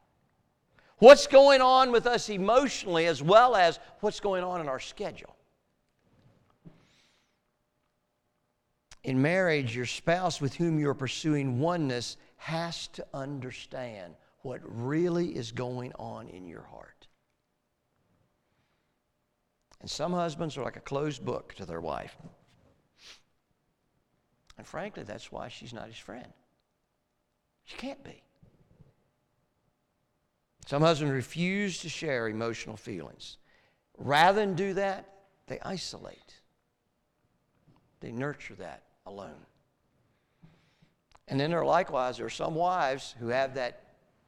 What's 1.00 1.28
going 1.28 1.62
on 1.62 1.91
with 1.91 2.06
us 2.06 2.30
emotionally 2.30 3.06
as 3.08 3.24
well 3.24 3.56
as 3.56 3.80
what's 4.02 4.19
going 4.19 4.43
on 4.43 4.62
in 4.62 4.67
our 4.67 4.80
schedule. 4.80 5.36
In 9.06 9.22
marriage, 9.22 9.76
your 9.76 9.86
spouse 9.86 10.41
with 10.41 10.54
whom 10.54 10.78
you're 10.78 10.93
pursuing 10.93 11.60
oneness 11.60 12.17
has 12.36 12.88
to 12.89 13.06
understand 13.13 14.13
what 14.41 14.60
really 14.63 15.36
is 15.36 15.52
going 15.52 15.93
on 15.98 16.28
in 16.28 16.45
your 16.45 16.63
heart. 16.63 16.98
And 19.81 19.89
some 19.89 20.11
husbands 20.13 20.57
are 20.57 20.63
like 20.63 20.75
a 20.75 20.81
closed 20.81 21.23
book 21.23 21.53
to 21.55 21.65
their 21.65 21.81
wife. 21.81 22.15
And 24.57 24.67
frankly, 24.67 25.03
that's 25.03 25.31
why 25.31 25.47
she's 25.47 25.73
not 25.73 25.87
his 25.87 25.97
friend. 25.97 26.27
She 27.63 27.77
can't 27.77 28.03
be. 28.03 28.23
Some 30.65 30.81
husbands 30.81 31.13
refuse 31.13 31.79
to 31.79 31.89
share 31.89 32.27
emotional 32.27 32.77
feelings. 32.77 33.37
Rather 33.97 34.41
than 34.41 34.55
do 34.55 34.73
that, 34.73 35.05
they 35.47 35.59
isolate, 35.61 36.35
they 38.01 38.11
nurture 38.11 38.55
that 38.55 38.83
alone. 39.05 39.45
And 41.27 41.39
then 41.39 41.51
there 41.51 41.65
likewise, 41.65 42.17
there 42.17 42.25
are 42.25 42.29
some 42.29 42.55
wives 42.55 43.15
who 43.19 43.27
have 43.29 43.55
that 43.55 43.83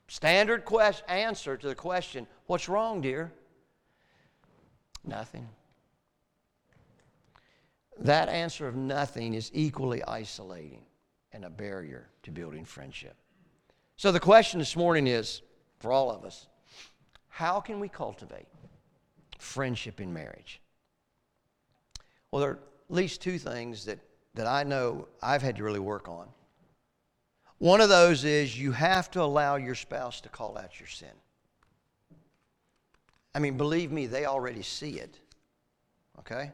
standard 0.07 0.65
quest- 0.65 1.03
answer 1.07 1.57
to 1.57 1.67
the 1.67 1.75
question, 1.75 2.27
What's 2.47 2.69
wrong, 2.69 3.01
dear? 3.01 3.33
Nothing. 5.03 5.47
That 7.99 8.29
answer 8.29 8.67
of 8.67 8.75
nothing 8.75 9.33
is 9.33 9.51
equally 9.53 10.03
isolating 10.03 10.83
and 11.33 11.45
a 11.45 11.49
barrier 11.49 12.09
to 12.23 12.31
building 12.31 12.65
friendship. 12.65 13.15
So 13.95 14.11
the 14.11 14.19
question 14.19 14.59
this 14.59 14.75
morning 14.75 15.07
is 15.07 15.41
for 15.79 15.91
all 15.91 16.11
of 16.11 16.25
us 16.25 16.47
how 17.27 17.61
can 17.61 17.79
we 17.79 17.87
cultivate 17.87 18.47
friendship 19.39 20.01
in 20.01 20.13
marriage? 20.13 20.61
Well, 22.29 22.41
there 22.41 22.49
are 22.51 22.59
at 22.89 22.95
least 22.95 23.21
two 23.21 23.39
things 23.39 23.85
that, 23.85 23.99
that 24.35 24.47
I 24.47 24.63
know 24.63 25.07
I've 25.21 25.41
had 25.41 25.55
to 25.55 25.63
really 25.63 25.79
work 25.79 26.07
on. 26.07 26.27
One 27.57 27.79
of 27.79 27.89
those 27.89 28.25
is 28.25 28.59
you 28.59 28.71
have 28.73 29.09
to 29.11 29.21
allow 29.21 29.55
your 29.55 29.75
spouse 29.75 30.19
to 30.21 30.29
call 30.29 30.57
out 30.57 30.79
your 30.79 30.87
sin. 30.87 31.09
I 33.33 33.39
mean, 33.39 33.57
believe 33.57 33.91
me, 33.91 34.07
they 34.07 34.25
already 34.25 34.61
see 34.61 34.99
it. 34.99 35.17
Okay? 36.19 36.51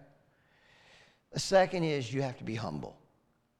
The 1.32 1.40
second 1.40 1.84
is 1.84 2.13
you 2.13 2.22
have 2.22 2.38
to 2.38 2.44
be 2.44 2.56
humble. 2.56 2.98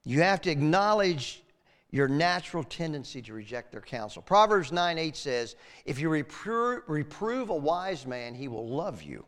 You 0.04 0.22
have 0.22 0.42
to 0.42 0.52
acknowledge 0.52 1.44
your 1.92 2.08
natural 2.08 2.64
tendency 2.64 3.22
to 3.22 3.34
reject 3.34 3.72
their 3.72 3.82
counsel. 3.82 4.22
Proverbs 4.22 4.72
9 4.72 4.98
8 4.98 5.16
says, 5.16 5.56
If 5.86 6.00
you 6.00 6.10
reprove, 6.10 6.84
reprove 6.88 7.50
a 7.50 7.56
wise 7.56 8.06
man, 8.06 8.36
he 8.36 8.48
will 8.48 8.68
love 8.68 9.02
you 9.02 9.26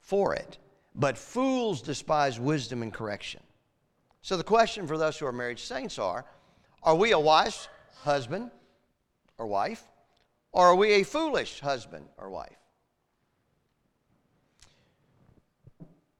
for 0.00 0.34
it. 0.34 0.58
But 0.94 1.18
fools 1.18 1.82
despise 1.82 2.40
wisdom 2.40 2.82
and 2.82 2.92
correction. 2.92 3.42
So 4.22 4.36
the 4.36 4.44
question 4.44 4.86
for 4.86 4.96
those 4.96 5.18
who 5.18 5.26
are 5.26 5.32
married 5.32 5.58
saints 5.58 5.98
are 5.98 6.24
are 6.82 6.94
we 6.94 7.12
a 7.12 7.18
wise 7.18 7.68
husband 8.02 8.50
or 9.38 9.46
wife? 9.46 9.82
Or 10.52 10.66
are 10.66 10.74
we 10.74 10.92
a 10.92 11.02
foolish 11.02 11.60
husband 11.60 12.06
or 12.16 12.30
wife? 12.30 12.56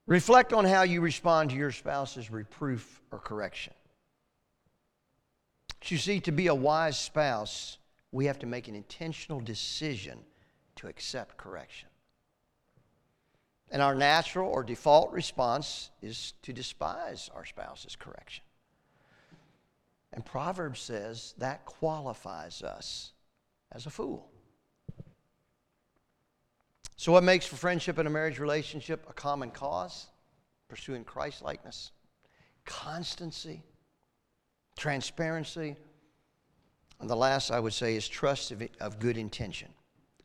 Reflect 0.07 0.53
on 0.53 0.63
how 0.63 0.83
you 0.83 1.01
respond 1.01 1.49
to 1.49 1.55
your 1.55 1.71
spouse's 1.71 2.31
reproof 2.31 3.01
or 3.11 3.19
correction. 3.19 3.73
You 5.85 5.97
see, 5.97 6.19
to 6.21 6.31
be 6.31 6.47
a 6.47 6.55
wise 6.55 6.99
spouse, 6.99 7.77
we 8.11 8.25
have 8.25 8.39
to 8.39 8.45
make 8.45 8.67
an 8.67 8.75
intentional 8.75 9.39
decision 9.39 10.19
to 10.77 10.87
accept 10.87 11.37
correction. 11.37 11.89
And 13.69 13.81
our 13.81 13.95
natural 13.95 14.49
or 14.49 14.63
default 14.63 15.11
response 15.11 15.91
is 16.01 16.33
to 16.43 16.53
despise 16.53 17.29
our 17.35 17.45
spouse's 17.45 17.95
correction. 17.95 18.43
And 20.13 20.25
Proverbs 20.25 20.79
says 20.79 21.33
that 21.37 21.65
qualifies 21.65 22.61
us 22.63 23.11
as 23.73 23.85
a 23.85 23.89
fool. 23.89 24.29
So, 27.07 27.13
what 27.13 27.23
makes 27.23 27.45
for 27.45 27.55
friendship 27.55 27.99
in 27.99 28.05
a 28.05 28.09
marriage 28.09 28.37
relationship 28.37 29.05
a 29.09 29.13
common 29.13 29.49
cause? 29.49 30.07
Pursuing 30.67 31.05
Christ 31.05 31.41
likeness, 31.41 31.91
constancy, 32.65 33.63
transparency, 34.77 35.77
and 36.99 37.09
the 37.09 37.15
last 37.15 37.49
I 37.49 37.61
would 37.61 37.71
say 37.71 37.95
is 37.95 38.09
trust 38.09 38.51
of, 38.51 38.61
of 38.81 38.99
good 38.99 39.17
intention. 39.17 39.69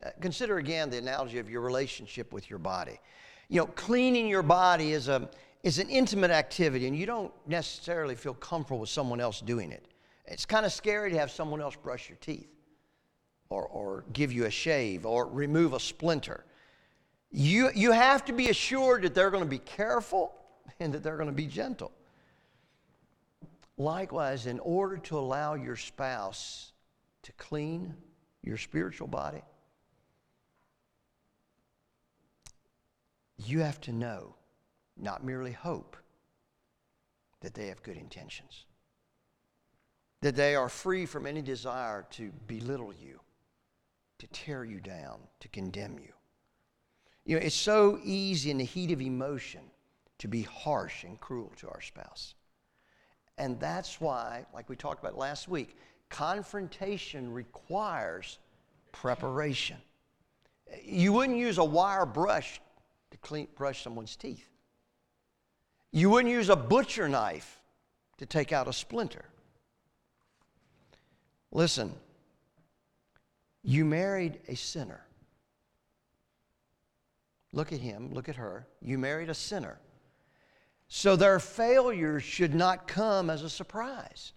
Uh, 0.05 0.09
consider 0.19 0.57
again 0.57 0.89
the 0.89 0.97
analogy 0.97 1.39
of 1.39 1.49
your 1.49 1.61
relationship 1.61 2.33
with 2.33 2.49
your 2.49 2.59
body. 2.59 2.99
You 3.47 3.61
know, 3.61 3.67
cleaning 3.67 4.27
your 4.27 4.43
body 4.43 4.91
is 4.91 5.07
a, 5.07 5.29
is 5.63 5.79
an 5.79 5.87
intimate 5.87 6.31
activity, 6.31 6.85
and 6.85 6.97
you 6.97 7.05
don't 7.05 7.31
necessarily 7.47 8.15
feel 8.15 8.33
comfortable 8.33 8.79
with 8.79 8.89
someone 8.89 9.21
else 9.21 9.39
doing 9.39 9.71
it. 9.71 9.85
It's 10.25 10.45
kind 10.45 10.65
of 10.65 10.73
scary 10.73 11.11
to 11.11 11.17
have 11.17 11.31
someone 11.31 11.61
else 11.61 11.77
brush 11.77 12.09
your 12.09 12.17
teeth 12.19 12.49
or, 13.47 13.67
or 13.67 14.03
give 14.11 14.33
you 14.33 14.47
a 14.47 14.51
shave 14.51 15.05
or 15.05 15.27
remove 15.27 15.71
a 15.71 15.79
splinter. 15.79 16.43
You, 17.35 17.71
you 17.73 17.91
have 17.91 18.23
to 18.25 18.33
be 18.33 18.49
assured 18.49 19.01
that 19.01 19.15
they're 19.15 19.31
going 19.31 19.43
to 19.43 19.49
be 19.49 19.57
careful 19.57 20.31
and 20.79 20.93
that 20.93 21.01
they're 21.01 21.17
going 21.17 21.29
to 21.29 21.33
be 21.33 21.47
gentle. 21.47 21.91
Likewise, 23.75 24.45
in 24.45 24.59
order 24.59 24.97
to 24.97 25.17
allow 25.17 25.55
your 25.55 25.75
spouse 25.75 26.73
to 27.23 27.31
clean 27.33 27.95
your 28.43 28.57
spiritual 28.57 29.07
body, 29.07 29.41
you 33.43 33.61
have 33.61 33.81
to 33.81 33.91
know 33.91 34.35
not 34.95 35.23
merely 35.23 35.53
hope, 35.53 35.97
that 37.41 37.55
they 37.55 37.65
have 37.67 37.81
good 37.81 37.97
intentions, 37.97 38.65
that 40.21 40.35
they 40.35 40.53
are 40.53 40.69
free 40.69 41.07
from 41.07 41.25
any 41.25 41.41
desire 41.41 42.05
to 42.11 42.31
belittle 42.45 42.93
you, 42.93 43.19
to 44.19 44.27
tear 44.27 44.63
you 44.63 44.79
down, 44.79 45.17
to 45.39 45.47
condemn 45.47 45.97
you. 45.97 46.12
You 47.25 47.37
know, 47.37 47.45
it's 47.45 47.55
so 47.55 47.99
easy 48.03 48.51
in 48.51 48.57
the 48.57 48.63
heat 48.65 48.91
of 48.91 49.01
emotion 49.01 49.61
to 50.19 50.27
be 50.27 50.41
harsh 50.43 51.03
and 51.03 51.19
cruel 51.19 51.51
to 51.57 51.67
our 51.69 51.81
spouse. 51.81 52.35
And 53.37 53.59
that's 53.59 53.99
why, 53.99 54.45
like 54.53 54.69
we 54.69 54.75
talked 54.75 55.03
about 55.03 55.17
last 55.17 55.47
week, 55.47 55.77
confrontation 56.09 57.31
requires 57.33 58.39
preparation. 58.91 59.77
You 60.83 61.13
wouldn't 61.13 61.37
use 61.37 61.57
a 61.57 61.63
wire 61.63 62.05
brush 62.05 62.61
to 63.11 63.17
clean, 63.17 63.47
brush 63.55 63.83
someone's 63.83 64.15
teeth. 64.15 64.47
You 65.91 66.09
wouldn't 66.09 66.33
use 66.33 66.49
a 66.49 66.55
butcher 66.55 67.07
knife 67.07 67.61
to 68.17 68.25
take 68.25 68.51
out 68.51 68.67
a 68.67 68.73
splinter. 68.73 69.25
Listen, 71.51 71.93
you 73.63 73.85
married 73.85 74.39
a 74.47 74.55
sinner. 74.55 75.01
Look 77.53 77.71
at 77.71 77.79
him, 77.79 78.11
look 78.11 78.27
at 78.27 78.35
her. 78.35 78.67
You 78.81 78.97
married 78.97 79.29
a 79.29 79.33
sinner. 79.33 79.79
So 80.87 81.15
their 81.15 81.39
failures 81.39 82.23
should 82.23 82.53
not 82.53 82.87
come 82.87 83.29
as 83.29 83.43
a 83.43 83.49
surprise. 83.49 84.33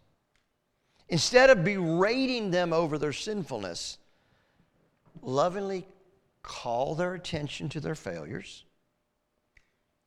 Instead 1.09 1.51
of 1.51 1.65
berating 1.65 2.51
them 2.51 2.73
over 2.73 2.99
their 2.99 3.13
sinfulness, 3.13 3.99
lovingly 5.23 5.87
call 6.43 6.95
their 6.95 7.15
attention 7.15 7.69
to 7.71 7.81
their 7.81 7.95
failures 7.95 8.65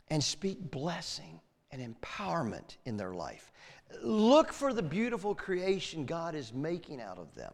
and 0.10 0.24
speak 0.24 0.72
blessing 0.72 1.40
and 1.72 1.82
empowerment 1.96 2.78
in 2.86 2.96
their 2.98 3.14
life. 3.14 3.52
Look 4.04 4.54
for 4.54 4.74
the 4.74 4.84
beautiful 4.84 5.34
creation 5.34 6.06
God 6.06 6.36
is 6.36 6.54
making 6.54 7.02
out 7.02 7.18
of 7.18 7.34
them 7.36 7.54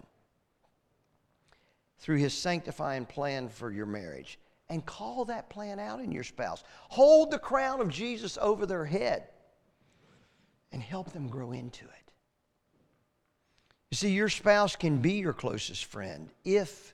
through 2.00 2.18
His 2.18 2.34
sanctifying 2.34 3.06
plan 3.06 3.50
for 3.50 3.72
your 3.72 3.86
marriage. 3.86 4.38
And 4.70 4.86
call 4.86 5.26
that 5.26 5.50
plan 5.50 5.80
out 5.80 6.00
in 6.00 6.12
your 6.12 6.24
spouse. 6.24 6.64
Hold 6.90 7.32
the 7.32 7.40
crown 7.40 7.82
of 7.82 7.90
Jesus 7.90 8.38
over 8.42 8.66
their 8.66 8.86
head 8.86 9.28
and 10.72 10.82
help 10.82 11.12
them 11.12 11.28
grow 11.28 11.52
into 11.52 11.86
it. 11.86 12.12
You 13.92 13.96
see, 13.96 14.12
your 14.12 14.30
spouse 14.30 14.76
can 14.76 14.98
be 14.98 15.14
your 15.14 15.34
closest 15.34 15.86
friend 15.86 16.30
if 16.44 16.94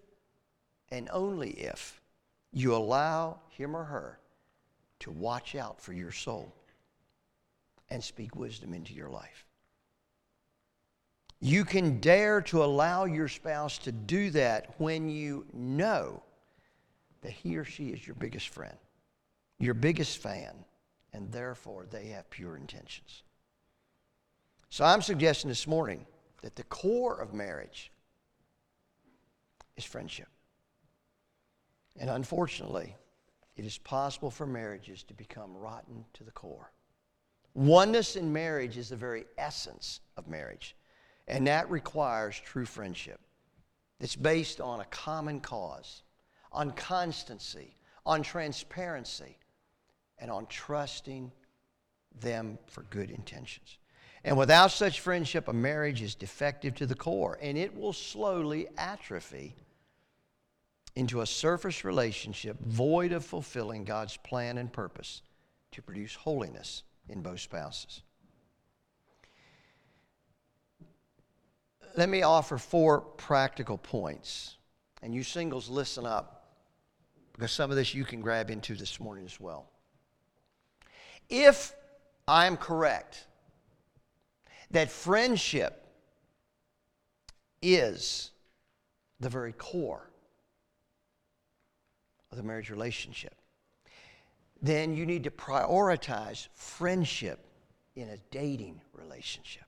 and 0.90 1.10
only 1.12 1.52
if 1.52 2.02
you 2.52 2.76
allow 2.76 3.40
him 3.50 3.76
or 3.76 3.86
her 3.86 4.20
to 5.00 5.12
watch 5.12 5.56
out 5.56 5.82
for 5.82 5.94
your 5.94 6.12
soul 6.12 6.54
and 7.90 8.04
speak 8.04 8.36
wisdom 8.36 8.74
into 8.74 8.94
your 8.94 9.10
life. 9.10 9.46
You 11.40 11.66
can 11.66 12.00
dare 12.00 12.42
to 12.44 12.64
allow 12.64 13.06
your 13.06 13.28
spouse 13.28 13.80
to 13.80 13.92
do 13.92 14.30
that 14.32 14.76
when 14.78 15.10
you 15.10 15.46
know 15.54 16.22
that 17.22 17.32
he 17.32 17.58
or 17.58 17.64
she 17.64 17.90
is 17.90 18.06
your 18.06 18.16
biggest 18.16 18.50
friend, 18.50 18.78
your 19.60 19.74
biggest 19.74 20.18
fan, 20.18 20.54
and 21.14 21.32
therefore 21.32 21.86
they 21.90 22.08
have 22.08 22.30
pure 22.30 22.58
intentions. 22.58 23.24
So 24.70 24.86
I'm 24.86 25.02
suggesting 25.02 25.50
this 25.50 25.68
morning 25.68 26.06
that 26.42 26.56
the 26.56 26.64
core 26.64 27.20
of 27.20 27.34
marriage 27.34 27.92
is 29.76 29.84
friendship. 29.84 30.30
And 32.00 32.10
unfortunately, 32.10 32.96
it 33.58 33.66
is 33.66 33.78
possible 33.78 34.32
for 34.32 34.48
marriages 34.48 35.04
to 35.04 35.14
become 35.14 35.56
rotten 35.56 36.06
to 36.14 36.24
the 36.24 36.32
core. 36.32 36.72
Oneness 37.54 38.16
in 38.16 38.32
marriage 38.32 38.78
is 38.78 38.90
the 38.90 38.96
very 38.96 39.26
essence 39.38 40.00
of 40.16 40.28
marriage, 40.28 40.76
and 41.28 41.46
that 41.48 41.70
requires 41.70 42.40
true 42.40 42.66
friendship. 42.66 43.20
It's 44.00 44.16
based 44.16 44.62
on 44.62 44.80
a 44.80 44.86
common 44.86 45.42
cause, 45.42 46.04
on 46.52 46.72
constancy, 46.72 47.76
on 48.06 48.22
transparency, 48.24 49.38
and 50.20 50.30
on 50.30 50.46
trusting 50.48 51.32
them 52.20 52.58
for 52.68 52.84
good 52.84 53.10
intentions. 53.10 53.78
And 54.24 54.38
without 54.38 54.72
such 54.72 55.00
friendship, 55.00 55.48
a 55.48 55.54
marriage 55.54 56.02
is 56.02 56.14
defective 56.14 56.76
to 56.76 56.86
the 56.86 56.96
core, 56.96 57.40
and 57.42 57.58
it 57.58 57.76
will 57.76 57.94
slowly 57.94 58.68
atrophy 58.78 59.56
into 60.96 61.22
a 61.22 61.26
surface 61.26 61.84
relationship 61.84 62.60
void 62.60 63.14
of 63.14 63.26
fulfilling 63.26 63.84
God's 63.84 64.18
plan 64.18 64.58
and 64.58 64.72
purpose 64.72 65.22
to 65.72 65.82
produce 65.82 66.14
holiness 66.14 66.84
in 67.10 67.22
both 67.22 67.40
spouses. 67.40 68.04
Let 71.98 72.10
me 72.10 72.22
offer 72.22 72.58
four 72.58 73.02
practical 73.02 73.78
points. 73.78 74.58
And 75.02 75.14
you 75.16 75.24
singles, 75.24 75.70
listen 75.70 76.06
up, 76.06 76.41
because 77.42 77.54
some 77.54 77.72
of 77.72 77.76
this 77.76 77.96
you 77.96 78.06
can 78.06 78.22
grab 78.22 78.52
into 78.52 78.76
this 78.76 79.00
morning 79.00 79.26
as 79.26 79.40
well. 79.40 79.68
If 81.28 81.74
I'm 82.28 82.56
correct 82.56 83.26
that 84.70 84.92
friendship 84.92 85.84
is 87.60 88.30
the 89.20 89.28
very 89.28 89.54
core 89.54 90.08
of 92.32 92.38
the 92.38 92.44
marriage 92.44 92.70
relationship, 92.70 93.34
then 94.62 94.96
you 94.96 95.08
need 95.08 95.24
to 95.24 95.32
prioritize 95.32 96.48
friendship 96.54 97.40
in 97.96 98.10
a 98.10 98.18
dating 98.30 98.80
relationship. 98.94 99.64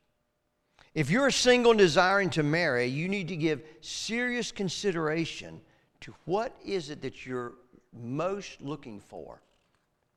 If 0.94 1.10
you're 1.10 1.32
single 1.32 1.72
and 1.72 1.80
desiring 1.80 2.30
to 2.32 2.44
marry, 2.44 2.86
you 2.86 3.10
need 3.10 3.30
to 3.30 3.36
give 3.36 3.64
serious 3.82 4.52
consideration 4.52 5.60
to 6.02 6.14
what 6.26 6.56
is 6.64 6.92
it 6.92 7.02
that 7.02 7.26
you're 7.26 7.54
most 7.94 8.62
looking 8.62 9.00
for 9.00 9.42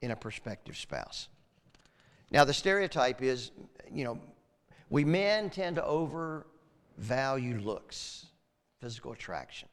in 0.03 0.11
a 0.11 0.17
prospective 0.17 0.77
spouse. 0.77 1.29
Now, 2.31 2.45
the 2.45 2.55
stereotype 2.55 3.23
is, 3.23 3.51
you 3.93 4.05
know, 4.05 4.21
we 4.91 5.05
men 5.05 5.51
tend 5.51 5.77
to 5.77 5.85
overvalue 5.85 7.59
looks, 7.61 8.27
physical 8.81 9.12
attraction. 9.12 9.69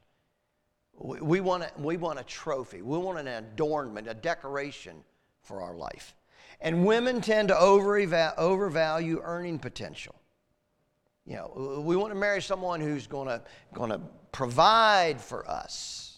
We, 0.96 1.20
we, 1.20 1.40
want 1.40 1.64
a, 1.64 1.70
we 1.78 1.96
want 1.96 2.20
a 2.20 2.24
trophy, 2.24 2.82
we 2.82 2.98
want 2.98 3.18
an 3.18 3.28
adornment, 3.28 4.08
a 4.08 4.14
decoration 4.14 5.02
for 5.42 5.60
our 5.62 5.74
life. 5.74 6.14
And 6.60 6.86
women 6.86 7.20
tend 7.20 7.48
to 7.48 7.58
overvalue 7.58 9.20
earning 9.22 9.58
potential. 9.58 10.14
You 11.26 11.36
know, 11.36 11.82
we 11.84 11.96
want 11.96 12.12
to 12.12 12.18
marry 12.18 12.40
someone 12.40 12.80
who's 12.80 13.06
going 13.06 13.28
to, 13.28 13.42
going 13.72 13.90
to 13.90 14.00
provide 14.30 15.20
for 15.20 15.48
us 15.48 16.13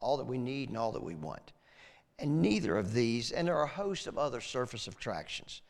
all 0.00 0.16
that 0.16 0.24
we 0.24 0.38
need 0.38 0.68
and 0.68 0.78
all 0.78 0.92
that 0.92 1.02
we 1.02 1.14
want. 1.14 1.52
And 2.18 2.40
neither 2.40 2.76
of 2.76 2.92
these, 2.92 3.30
and 3.30 3.46
there 3.46 3.56
are 3.56 3.64
a 3.64 3.68
host 3.68 4.06
of 4.06 4.16
other 4.18 4.40
surface 4.40 4.86
attractions, 4.86 5.62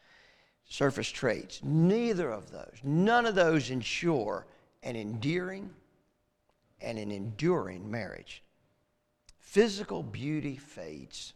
surface 0.68 1.08
traits, 1.08 1.60
neither 1.64 2.30
of 2.30 2.50
those, 2.50 2.78
none 2.82 3.26
of 3.26 3.34
those 3.34 3.70
ensure 3.70 4.46
an 4.82 4.96
endearing 4.96 5.70
and 6.80 6.98
an 6.98 7.10
enduring 7.10 7.90
marriage. 7.90 8.42
Physical 9.40 10.02
beauty 10.02 10.56
fades, 10.56 11.34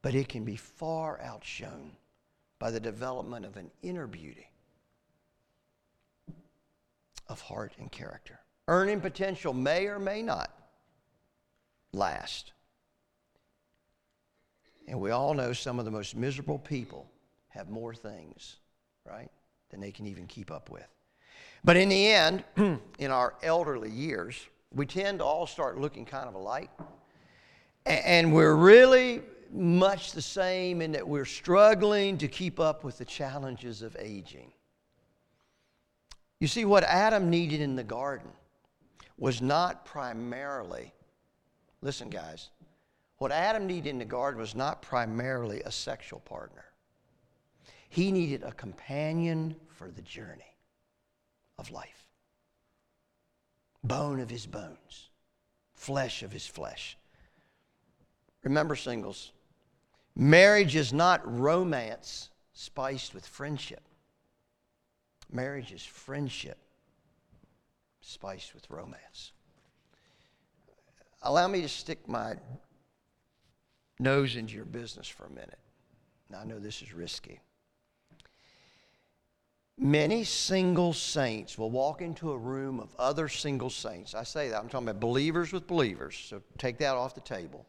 but 0.00 0.14
it 0.14 0.28
can 0.28 0.44
be 0.44 0.56
far 0.56 1.20
outshone 1.20 1.92
by 2.58 2.70
the 2.70 2.80
development 2.80 3.44
of 3.44 3.56
an 3.56 3.70
inner 3.82 4.06
beauty 4.06 4.48
of 7.28 7.40
heart 7.40 7.72
and 7.78 7.90
character. 7.92 8.40
Earning 8.68 9.00
potential 9.00 9.52
may 9.52 9.86
or 9.86 9.98
may 9.98 10.22
not 10.22 10.61
last. 11.92 12.52
And 14.88 15.00
we 15.00 15.10
all 15.10 15.34
know 15.34 15.52
some 15.52 15.78
of 15.78 15.84
the 15.84 15.90
most 15.90 16.16
miserable 16.16 16.58
people 16.58 17.10
have 17.48 17.68
more 17.68 17.94
things, 17.94 18.56
right, 19.08 19.30
than 19.70 19.80
they 19.80 19.92
can 19.92 20.06
even 20.06 20.26
keep 20.26 20.50
up 20.50 20.70
with. 20.70 20.88
But 21.64 21.76
in 21.76 21.88
the 21.88 22.08
end, 22.08 22.44
in 22.98 23.10
our 23.10 23.34
elderly 23.42 23.90
years, 23.90 24.36
we 24.74 24.86
tend 24.86 25.20
to 25.20 25.24
all 25.24 25.46
start 25.46 25.78
looking 25.78 26.04
kind 26.04 26.28
of 26.28 26.34
alike. 26.34 26.70
And 27.86 28.32
we're 28.32 28.54
really 28.54 29.22
much 29.52 30.12
the 30.12 30.22
same 30.22 30.80
in 30.80 30.92
that 30.92 31.06
we're 31.06 31.24
struggling 31.24 32.16
to 32.18 32.28
keep 32.28 32.58
up 32.58 32.84
with 32.84 32.98
the 32.98 33.04
challenges 33.04 33.82
of 33.82 33.96
aging. 33.98 34.52
You 36.40 36.48
see, 36.48 36.64
what 36.64 36.84
Adam 36.84 37.30
needed 37.30 37.60
in 37.60 37.76
the 37.76 37.84
garden 37.84 38.30
was 39.18 39.40
not 39.40 39.84
primarily, 39.84 40.92
listen, 41.82 42.08
guys, 42.08 42.48
what 43.18 43.30
Adam 43.30 43.66
needed 43.66 43.90
in 43.90 43.98
the 43.98 44.04
garden 44.04 44.40
was 44.40 44.54
not 44.54 44.82
primarily 44.82 45.60
a 45.62 45.70
sexual 45.70 46.20
partner. 46.20 46.64
He 47.88 48.10
needed 48.10 48.42
a 48.42 48.52
companion 48.52 49.54
for 49.68 49.90
the 49.90 50.02
journey 50.02 50.56
of 51.58 51.70
life. 51.70 52.08
Bone 53.84 54.20
of 54.20 54.30
his 54.30 54.46
bones, 54.46 55.10
flesh 55.74 56.22
of 56.22 56.32
his 56.32 56.46
flesh. 56.46 56.96
Remember, 58.44 58.76
singles, 58.76 59.32
marriage 60.16 60.74
is 60.74 60.92
not 60.92 61.20
romance 61.24 62.30
spiced 62.54 63.14
with 63.14 63.26
friendship. 63.26 63.82
Marriage 65.30 65.72
is 65.72 65.84
friendship 65.84 66.58
spiced 68.00 68.54
with 68.54 68.68
romance. 68.70 69.32
Allow 71.22 71.48
me 71.48 71.62
to 71.62 71.68
stick 71.68 72.08
my 72.08 72.34
nose 73.98 74.36
into 74.36 74.54
your 74.54 74.64
business 74.64 75.08
for 75.08 75.24
a 75.24 75.30
minute. 75.30 75.58
Now, 76.28 76.40
I 76.40 76.44
know 76.44 76.58
this 76.58 76.82
is 76.82 76.92
risky. 76.92 77.40
Many 79.78 80.24
single 80.24 80.92
saints 80.92 81.56
will 81.56 81.70
walk 81.70 82.02
into 82.02 82.32
a 82.32 82.36
room 82.36 82.78
of 82.78 82.94
other 82.98 83.28
single 83.28 83.70
saints. 83.70 84.14
I 84.14 84.22
say 84.22 84.48
that, 84.48 84.58
I'm 84.58 84.68
talking 84.68 84.88
about 84.88 85.00
believers 85.00 85.52
with 85.52 85.66
believers, 85.66 86.16
so 86.16 86.42
take 86.58 86.78
that 86.78 86.94
off 86.94 87.14
the 87.14 87.20
table. 87.20 87.66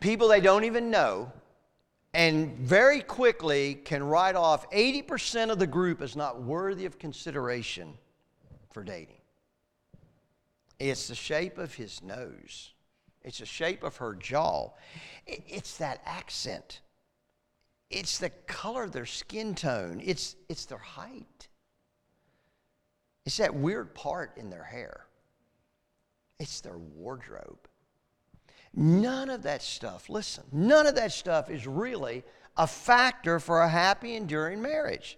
People 0.00 0.28
they 0.28 0.40
don't 0.40 0.64
even 0.64 0.90
know, 0.90 1.32
and 2.12 2.56
very 2.58 3.00
quickly 3.00 3.74
can 3.74 4.02
write 4.04 4.36
off 4.36 4.70
80% 4.70 5.50
of 5.50 5.58
the 5.58 5.66
group 5.66 6.02
as 6.02 6.14
not 6.14 6.42
worthy 6.42 6.86
of 6.86 6.98
consideration 6.98 7.94
for 8.72 8.82
dating. 8.82 9.15
It's 10.78 11.08
the 11.08 11.14
shape 11.14 11.58
of 11.58 11.74
his 11.74 12.02
nose, 12.02 12.72
it's 13.22 13.38
the 13.38 13.46
shape 13.46 13.82
of 13.82 13.96
her 13.96 14.14
jaw, 14.14 14.70
it's 15.26 15.78
that 15.78 16.00
accent. 16.04 16.80
It's 17.88 18.18
the 18.18 18.30
color 18.30 18.82
of 18.82 18.92
their 18.92 19.06
skin 19.06 19.54
tone. 19.54 20.00
It's, 20.04 20.34
it's 20.48 20.64
their 20.64 20.78
height. 20.78 21.48
It's 23.24 23.36
that 23.36 23.54
weird 23.54 23.94
part 23.94 24.36
in 24.36 24.50
their 24.50 24.64
hair. 24.64 25.06
It's 26.38 26.60
their 26.60 26.78
wardrobe. 26.78 27.68
None 28.74 29.30
of 29.30 29.42
that 29.44 29.62
stuff, 29.62 30.10
listen, 30.10 30.44
none 30.52 30.86
of 30.86 30.96
that 30.96 31.10
stuff 31.10 31.48
is 31.48 31.66
really 31.66 32.24
a 32.58 32.66
factor 32.66 33.40
for 33.40 33.62
a 33.62 33.68
happy, 33.68 34.16
enduring 34.16 34.60
marriage. 34.60 35.16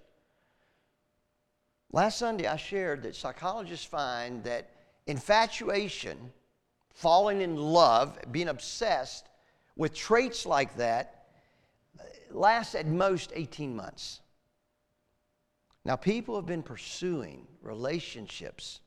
Last 1.90 2.18
Sunday, 2.18 2.46
I 2.46 2.56
shared 2.56 3.02
that 3.02 3.16
psychologists 3.16 3.84
find 3.84 4.44
that 4.44 4.70
infatuation, 5.08 6.32
falling 6.92 7.40
in 7.40 7.56
love, 7.56 8.18
being 8.30 8.48
obsessed 8.48 9.26
with 9.74 9.94
traits 9.94 10.46
like 10.46 10.76
that 10.76 11.24
lasts 12.30 12.74
at 12.74 12.86
most 12.86 13.32
18 13.34 13.74
months. 13.74 14.20
Now, 15.84 15.96
people 15.96 16.36
have 16.36 16.44
been 16.44 16.62
pursuing 16.62 17.46
relationships 17.62 18.80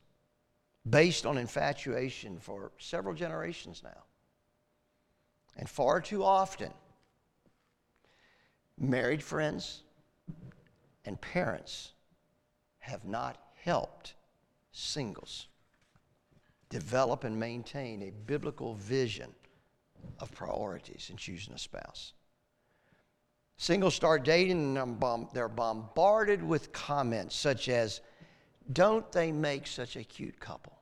based 0.88 1.26
on 1.26 1.36
infatuation 1.36 2.38
for 2.38 2.70
several 2.78 3.14
generations 3.14 3.82
now. 3.82 4.04
And 5.56 5.68
far 5.68 6.00
too 6.00 6.22
often, 6.22 6.72
married 8.78 9.22
friends 9.22 9.82
and 11.04 11.20
parents 11.20 11.92
have 12.78 13.04
not 13.04 13.38
helped 13.56 14.14
singles 14.70 15.48
develop 16.72 17.22
and 17.24 17.38
maintain 17.38 18.02
a 18.02 18.10
biblical 18.26 18.74
vision 18.74 19.30
of 20.18 20.32
priorities 20.32 21.08
in 21.10 21.16
choosing 21.16 21.52
a 21.54 21.58
spouse. 21.58 22.14
Singles 23.58 23.94
start 23.94 24.24
dating 24.24 24.76
and 24.76 25.28
they're 25.32 25.48
bombarded 25.48 26.42
with 26.42 26.72
comments 26.72 27.36
such 27.36 27.68
as, 27.68 28.00
Don't 28.72 29.10
they 29.12 29.30
make 29.30 29.66
such 29.66 29.94
a 29.96 30.02
cute 30.02 30.40
couple? 30.40 30.72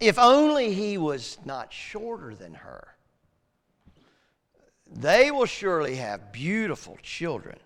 If 0.00 0.18
only 0.18 0.72
he 0.72 0.96
was 0.96 1.38
not 1.44 1.72
shorter 1.72 2.34
than 2.34 2.54
her. 2.54 2.88
They 4.90 5.30
will 5.30 5.46
surely 5.46 5.96
have 5.96 6.32
beautiful 6.32 6.96
children. 7.02 7.58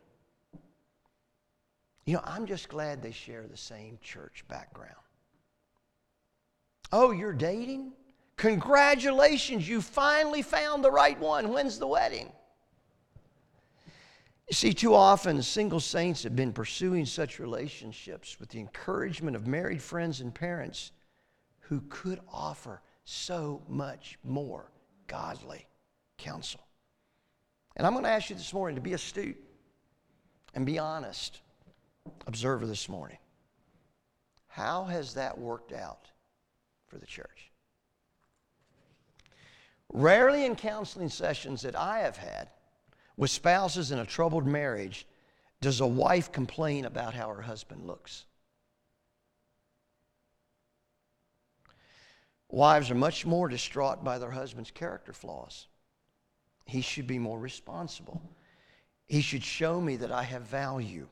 You 2.05 2.15
know, 2.15 2.23
I'm 2.25 2.47
just 2.47 2.69
glad 2.69 3.01
they 3.01 3.13
share 3.13 3.47
the 3.47 3.57
same 3.57 3.99
church 4.03 4.45
background. 4.49 4.97
Oh, 6.93 7.11
you're 7.11 7.32
dating? 7.32 7.93
Congratulations, 8.36 9.68
you 9.68 9.80
finally 9.80 10.43
found 10.43 10.84
the 10.84 10.90
right 10.90 11.18
one. 11.18 11.49
When's 11.51 11.78
the 11.78 11.86
wedding? 11.86 12.30
You 14.49 14.55
see, 14.55 14.74
too 14.74 14.95
often 14.95 15.40
single 15.43 15.80
saints 15.80 16.24
have 16.24 16.36
been 16.36 16.53
pursuing 16.53 17.07
such 17.07 17.38
relationships 17.38 18.38
with 18.38 18.51
the 18.51 18.61
encouragement 18.61 19.36
of 19.36 19.47
married 19.47 19.80
friends 19.80 20.20
and 20.20 20.34
parents 20.34 20.93
who 21.61 21.82
could 21.88 22.20
offer 22.30 22.82
so 23.05 23.62
much 23.68 24.18
more 24.24 24.70
godly 25.07 25.66
counsel. 26.18 26.61
And 27.76 27.86
I'm 27.86 27.95
going 27.95 28.05
to 28.05 28.11
ask 28.11 28.28
you 28.28 28.36
this 28.36 28.53
morning 28.53 28.74
to 28.74 28.82
be 28.82 28.93
astute 28.93 29.40
and 30.55 30.66
be 30.66 30.78
honest 30.78 31.40
observer 32.26 32.66
this 32.66 32.88
morning. 32.88 33.18
How 34.49 34.84
has 34.84 35.14
that 35.14 35.38
worked 35.38 35.72
out 35.72 36.12
for 36.93 36.99
the 36.99 37.07
church? 37.07 37.51
Rarely 39.90 40.45
in 40.45 40.57
counseling 40.57 41.09
sessions 41.09 41.62
that 41.62 41.74
I 41.74 42.01
have 42.01 42.18
had 42.18 42.49
with 43.16 43.30
spouses 43.30 43.90
in 43.90 43.99
a 43.99 44.05
troubled 44.05 44.47
marriage 44.47 45.07
does 45.62 45.80
a 45.80 45.86
wife 45.86 46.30
complain 46.30 46.84
about 46.84 47.14
how 47.14 47.28
her 47.28 47.40
husband 47.40 47.86
looks. 47.86 48.26
Wives 52.51 52.90
are 52.90 52.95
much 52.95 53.24
more 53.24 53.49
distraught 53.49 54.05
by 54.05 54.18
their 54.18 54.30
husband's 54.30 54.70
character 54.70 55.14
flaws. 55.14 55.68
He 56.66 56.82
should 56.82 57.07
be 57.07 57.18
more 57.18 57.38
responsible. 57.38 58.20
He 59.07 59.22
should 59.22 59.43
show 59.43 59.80
me 59.80 59.97
that 59.97 60.12
I 60.12 60.24
have 60.24 60.43
value. 60.43 61.09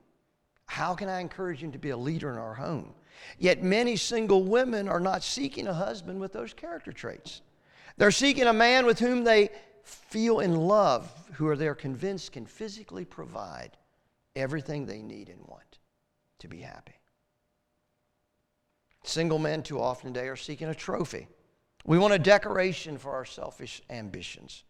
How 0.70 0.94
can 0.94 1.08
I 1.08 1.18
encourage 1.18 1.64
him 1.64 1.72
to 1.72 1.78
be 1.78 1.90
a 1.90 1.96
leader 1.96 2.30
in 2.30 2.38
our 2.38 2.54
home? 2.54 2.94
Yet 3.40 3.60
many 3.60 3.96
single 3.96 4.44
women 4.44 4.88
are 4.88 5.00
not 5.00 5.24
seeking 5.24 5.66
a 5.66 5.74
husband 5.74 6.20
with 6.20 6.32
those 6.32 6.52
character 6.52 6.92
traits. 6.92 7.40
They're 7.96 8.12
seeking 8.12 8.44
a 8.44 8.52
man 8.52 8.86
with 8.86 9.00
whom 9.00 9.24
they 9.24 9.50
feel 9.82 10.38
in 10.38 10.54
love, 10.54 11.12
who 11.32 11.48
are 11.48 11.56
they're 11.56 11.74
convinced 11.74 12.30
can 12.30 12.46
physically 12.46 13.04
provide 13.04 13.72
everything 14.36 14.86
they 14.86 15.02
need 15.02 15.28
and 15.28 15.40
want 15.48 15.80
to 16.38 16.46
be 16.46 16.60
happy. 16.60 16.94
Single 19.02 19.40
men 19.40 19.64
too 19.64 19.80
often 19.80 20.14
today 20.14 20.28
are 20.28 20.36
seeking 20.36 20.68
a 20.68 20.74
trophy. 20.74 21.26
We 21.84 21.98
want 21.98 22.14
a 22.14 22.18
decoration 22.18 22.96
for 22.96 23.10
our 23.10 23.24
selfish 23.24 23.82
ambitions. 23.90 24.62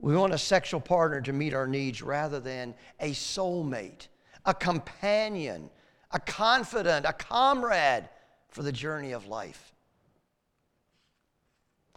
We 0.00 0.16
want 0.16 0.32
a 0.32 0.38
sexual 0.38 0.80
partner 0.80 1.20
to 1.20 1.34
meet 1.34 1.52
our 1.52 1.66
needs 1.66 2.00
rather 2.00 2.40
than 2.40 2.74
a 2.98 3.10
soulmate, 3.10 4.08
a 4.46 4.54
companion, 4.54 5.68
a 6.12 6.20
confidant, 6.20 7.04
a 7.04 7.12
comrade 7.12 8.08
for 8.48 8.62
the 8.62 8.72
journey 8.72 9.12
of 9.12 9.26
life, 9.26 9.74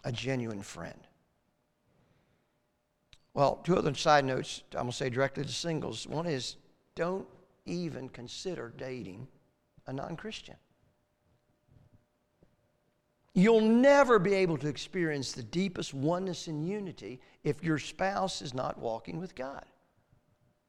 a 0.04 0.12
genuine 0.12 0.62
friend. 0.62 0.98
Well, 3.32 3.60
two 3.62 3.76
other 3.76 3.94
side 3.94 4.24
notes 4.24 4.62
I'm 4.72 4.80
going 4.80 4.90
to 4.90 4.96
say 4.96 5.08
directly 5.08 5.44
to 5.44 5.52
singles. 5.52 6.06
One 6.06 6.26
is 6.26 6.56
don't 6.96 7.26
even 7.64 8.08
consider 8.08 8.74
dating 8.76 9.28
a 9.86 9.92
non 9.92 10.16
Christian. 10.16 10.56
You'll 13.32 13.60
never 13.60 14.18
be 14.18 14.34
able 14.34 14.58
to 14.58 14.66
experience 14.66 15.30
the 15.30 15.44
deepest 15.44 15.94
oneness 15.94 16.48
and 16.48 16.68
unity 16.68 17.20
if 17.44 17.62
your 17.62 17.78
spouse 17.78 18.42
is 18.42 18.52
not 18.52 18.76
walking 18.78 19.20
with 19.20 19.36
God. 19.36 19.64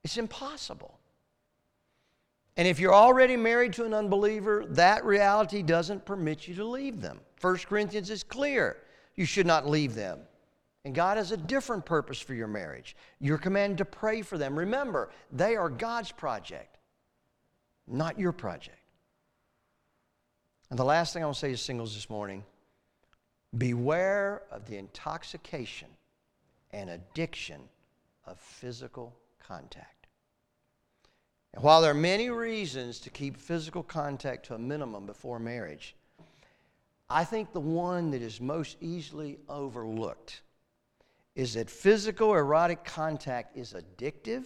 It's 0.03 0.17
impossible. 0.17 1.00
And 2.57 2.67
if 2.67 2.79
you're 2.79 2.93
already 2.93 3.37
married 3.37 3.73
to 3.73 3.85
an 3.85 3.93
unbeliever, 3.93 4.65
that 4.69 5.05
reality 5.05 5.61
doesn't 5.61 6.05
permit 6.05 6.47
you 6.47 6.55
to 6.55 6.65
leave 6.65 7.01
them. 7.01 7.19
1 7.39 7.57
Corinthians 7.59 8.09
is 8.09 8.23
clear 8.23 8.77
you 9.15 9.25
should 9.25 9.45
not 9.45 9.67
leave 9.67 9.95
them. 9.95 10.19
And 10.83 10.95
God 10.95 11.17
has 11.17 11.31
a 11.31 11.37
different 11.37 11.85
purpose 11.85 12.19
for 12.19 12.33
your 12.33 12.47
marriage. 12.47 12.95
You're 13.19 13.37
commanded 13.37 13.77
to 13.79 13.85
pray 13.85 14.21
for 14.21 14.37
them. 14.37 14.57
Remember, 14.57 15.11
they 15.31 15.55
are 15.55 15.69
God's 15.69 16.11
project, 16.11 16.77
not 17.87 18.17
your 18.19 18.31
project. 18.31 18.77
And 20.69 20.79
the 20.79 20.85
last 20.85 21.13
thing 21.13 21.21
I 21.21 21.25
want 21.25 21.35
to 21.35 21.39
say 21.39 21.51
to 21.51 21.57
singles 21.57 21.93
this 21.93 22.09
morning 22.09 22.43
beware 23.57 24.43
of 24.49 24.65
the 24.65 24.77
intoxication 24.77 25.89
and 26.71 26.89
addiction 26.89 27.61
of 28.25 28.39
physical 28.39 29.13
contact. 29.45 30.00
And 31.53 31.63
while 31.63 31.81
there 31.81 31.91
are 31.91 31.95
many 31.95 32.29
reasons 32.29 32.99
to 33.01 33.09
keep 33.09 33.37
physical 33.37 33.83
contact 33.83 34.45
to 34.47 34.55
a 34.55 34.59
minimum 34.59 35.05
before 35.05 35.39
marriage, 35.39 35.95
I 37.09 37.25
think 37.25 37.51
the 37.51 37.59
one 37.59 38.11
that 38.11 38.21
is 38.21 38.39
most 38.39 38.77
easily 38.79 39.37
overlooked 39.49 40.41
is 41.35 41.53
that 41.55 41.69
physical 41.69 42.33
erotic 42.33 42.85
contact 42.85 43.57
is 43.57 43.73
addictive 43.73 44.45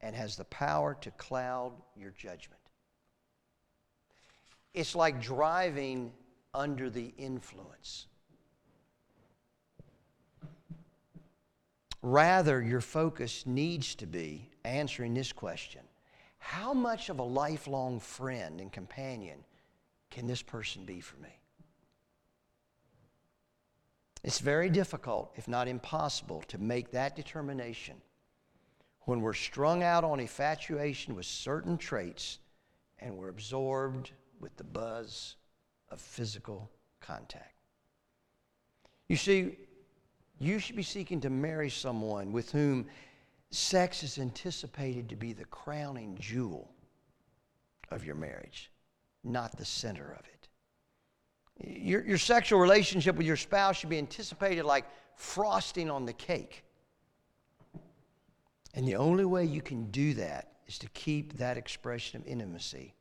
and 0.00 0.14
has 0.14 0.36
the 0.36 0.44
power 0.44 0.96
to 1.00 1.10
cloud 1.12 1.72
your 1.96 2.10
judgment. 2.10 2.60
It's 4.74 4.94
like 4.94 5.20
driving 5.20 6.12
under 6.54 6.90
the 6.90 7.12
influence. 7.16 8.06
Rather, 12.02 12.62
your 12.62 12.80
focus 12.80 13.44
needs 13.44 13.94
to 13.96 14.06
be 14.06 14.47
answering 14.64 15.14
this 15.14 15.32
question 15.32 15.82
How 16.38 16.72
much 16.72 17.08
of 17.08 17.18
a 17.18 17.24
lifelong 17.24 18.00
friend 18.00 18.60
and 18.60 18.72
companion 18.72 19.38
can 20.10 20.26
this 20.26 20.42
person 20.42 20.84
be 20.84 21.00
for 21.00 21.16
me? 21.18 21.38
It's 24.24 24.40
very 24.40 24.68
difficult, 24.68 25.32
if 25.36 25.48
not 25.48 25.68
impossible, 25.68 26.42
to 26.48 26.58
make 26.58 26.90
that 26.90 27.14
determination 27.14 27.96
when 29.02 29.20
we're 29.20 29.32
strung 29.32 29.82
out 29.82 30.04
on 30.04 30.20
infatuation 30.20 31.14
with 31.14 31.24
certain 31.24 31.78
traits 31.78 32.38
and 32.98 33.16
we're 33.16 33.28
absorbed 33.28 34.10
with 34.40 34.56
the 34.56 34.64
buzz 34.64 35.36
of 35.90 36.00
physical 36.00 36.70
contact. 37.00 37.54
You 39.08 39.16
see, 39.16 39.56
you 40.38 40.58
should 40.58 40.76
be 40.76 40.82
seeking 40.82 41.20
to 41.22 41.30
marry 41.30 41.70
someone 41.70 42.32
with 42.32 42.52
whom 42.52 42.86
sex 43.50 44.02
is 44.02 44.18
anticipated 44.18 45.08
to 45.08 45.16
be 45.16 45.32
the 45.32 45.44
crowning 45.46 46.16
jewel 46.20 46.70
of 47.90 48.04
your 48.04 48.14
marriage, 48.14 48.70
not 49.24 49.56
the 49.56 49.64
center 49.64 50.16
of 50.18 50.26
it. 50.26 50.48
Your, 51.80 52.04
your 52.04 52.18
sexual 52.18 52.60
relationship 52.60 53.16
with 53.16 53.26
your 53.26 53.36
spouse 53.36 53.76
should 53.76 53.88
be 53.88 53.98
anticipated 53.98 54.64
like 54.64 54.84
frosting 55.16 55.90
on 55.90 56.06
the 56.06 56.12
cake. 56.12 56.64
And 58.74 58.86
the 58.86 58.96
only 58.96 59.24
way 59.24 59.44
you 59.44 59.60
can 59.60 59.90
do 59.90 60.14
that 60.14 60.52
is 60.66 60.78
to 60.78 60.88
keep 60.90 61.38
that 61.38 61.56
expression 61.56 62.20
of 62.20 62.26
intimacy 62.26 62.94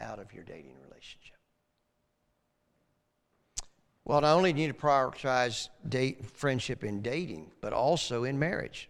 out 0.00 0.18
of 0.18 0.32
your 0.32 0.44
dating 0.44 0.76
relationship. 0.88 1.36
Well, 4.04 4.20
not 4.20 4.34
only 4.34 4.52
do 4.52 4.60
you 4.60 4.68
need 4.68 4.74
to 4.74 4.80
prioritize 4.80 5.68
date, 5.88 6.24
friendship 6.26 6.82
in 6.82 7.02
dating, 7.02 7.52
but 7.60 7.72
also 7.72 8.24
in 8.24 8.38
marriage. 8.38 8.88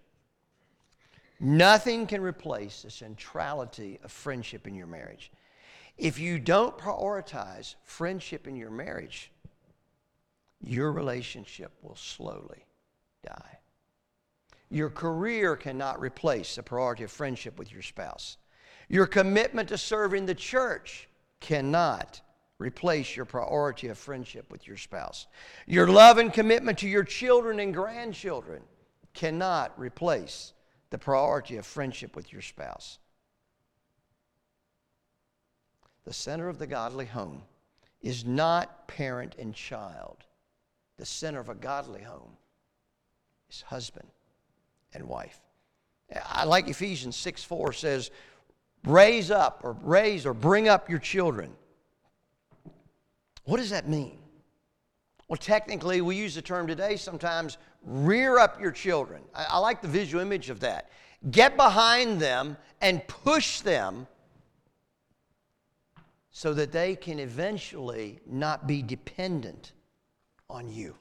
Nothing 1.45 2.07
can 2.07 2.23
replace 2.23 2.83
the 2.83 2.91
centrality 2.91 3.99
of 4.05 4.13
friendship 4.13 4.69
in 4.69 4.77
your 4.77 4.87
marriage. 4.87 5.33
If 5.99 6.21
you 6.21 6.39
don't 6.39 6.79
prioritize 6.79 7.75
friendship 7.83 8.47
in 8.47 8.55
your 8.55 8.71
marriage, 8.71 9.33
your 10.61 10.93
relationship 10.93 11.73
will 11.83 11.97
slowly 11.97 12.65
die. 13.27 13.59
Your 14.71 14.89
career 14.89 15.57
cannot 15.57 16.01
replace 16.01 16.55
the 16.55 16.63
priority 16.63 17.03
of 17.03 17.11
friendship 17.11 17.59
with 17.59 17.73
your 17.73 17.83
spouse. 17.83 18.37
Your 18.89 19.09
commitment 19.09 19.69
to 19.71 19.79
serving 19.79 20.27
the 20.27 20.37
church 20.37 21.09
cannot 21.41 22.21
replace 22.59 23.17
your 23.17 23.25
priority 23.25 23.89
of 23.89 23.99
friendship 23.99 24.49
with 24.49 24.69
your 24.69 24.77
spouse. 24.77 25.27
Your 25.67 25.89
love 25.89 26.19
and 26.19 26.33
commitment 26.33 26.79
to 26.79 26.89
your 26.89 27.03
children 27.03 27.59
and 27.59 27.75
grandchildren 27.75 28.63
cannot 29.13 29.77
replace 29.77 30.53
the 30.93 30.99
priority 30.99 31.57
of 31.57 31.65
friendship 31.65 32.15
with 32.15 32.35
your 32.35 32.43
spouse. 32.43 32.99
The 36.05 36.13
center 36.13 36.51
of 36.51 36.59
the 36.59 36.67
godly 36.67 37.07
home 37.07 37.41
is 38.03 38.27
not 38.27 38.87
parent 38.89 39.35
and 39.39 39.55
child. 39.55 40.19
The 40.99 41.07
center 41.07 41.41
of 41.41 41.49
a 41.49 41.55
godly 41.55 42.03
home 42.03 42.37
is 43.49 43.63
husband 43.63 44.07
and 44.93 45.09
wife. 45.09 45.41
I 46.27 46.45
like 46.45 46.69
Ephesians 46.69 47.17
6 47.17 47.43
4 47.43 47.73
says, 47.73 48.11
raise 48.85 49.31
up 49.31 49.63
or 49.65 49.73
raise 49.83 50.27
or 50.27 50.35
bring 50.35 50.69
up 50.69 50.91
your 50.91 50.99
children. 50.99 51.53
What 53.45 53.57
does 53.57 53.71
that 53.71 53.89
mean? 53.89 54.19
Well, 55.27 55.39
technically, 55.39 56.03
we 56.03 56.17
use 56.17 56.35
the 56.35 56.43
term 56.43 56.67
today 56.67 56.97
sometimes 56.97 57.57
rear 57.85 58.39
up 58.39 58.61
your 58.61 58.73
children. 58.73 59.23
I, 59.35 59.47
I 59.51 59.59
like 59.59 59.83
the 59.83 59.89
visual 59.89 60.23
image 60.23 60.51
of 60.51 60.61
that. 60.61 60.91
Get 61.31 61.57
behind 61.57 62.21
them 62.21 62.57
and 62.81 63.07
push 63.07 63.61
them 63.61 64.07
so 66.31 66.55
that 66.55 66.73
they 66.73 66.97
can 66.97 67.19
eventually 67.19 68.19
not 68.27 68.67
be 68.67 68.83
dependent 68.83 69.73
on 70.49 70.69
you. 70.69 70.97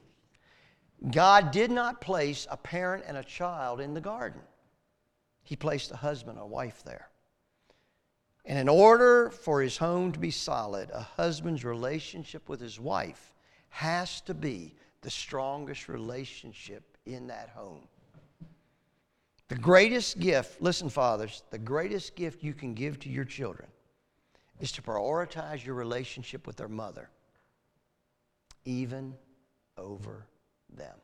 God 1.10 1.50
did 1.50 1.70
not 1.70 2.00
place 2.00 2.46
a 2.50 2.56
parent 2.56 3.04
and 3.06 3.16
a 3.16 3.24
child 3.24 3.80
in 3.80 3.94
the 3.94 4.00
garden, 4.00 4.40
He 5.42 5.56
placed 5.56 5.90
a 5.90 5.96
husband 5.96 6.38
and 6.38 6.44
a 6.44 6.48
wife 6.48 6.84
there. 6.84 7.08
And 8.44 8.58
in 8.58 8.68
order 8.68 9.30
for 9.30 9.62
his 9.62 9.76
home 9.76 10.12
to 10.12 10.18
be 10.18 10.30
solid, 10.30 10.90
a 10.90 11.02
husband's 11.02 11.64
relationship 11.64 12.48
with 12.48 12.60
his 12.60 12.78
wife 12.80 13.34
has 13.68 14.20
to 14.22 14.34
be 14.34 14.74
the 15.02 15.10
strongest 15.10 15.88
relationship 15.88 16.96
in 17.06 17.26
that 17.26 17.50
home. 17.54 17.82
The 19.48 19.56
greatest 19.56 20.18
gift, 20.18 20.62
listen, 20.62 20.88
fathers, 20.88 21.42
the 21.50 21.58
greatest 21.58 22.16
gift 22.16 22.42
you 22.42 22.54
can 22.54 22.72
give 22.72 22.98
to 23.00 23.10
your 23.10 23.24
children 23.24 23.68
is 24.60 24.72
to 24.72 24.82
prioritize 24.82 25.64
your 25.64 25.74
relationship 25.74 26.46
with 26.46 26.56
their 26.56 26.68
mother, 26.68 27.10
even 28.64 29.14
over 29.76 30.26
them. 30.74 30.96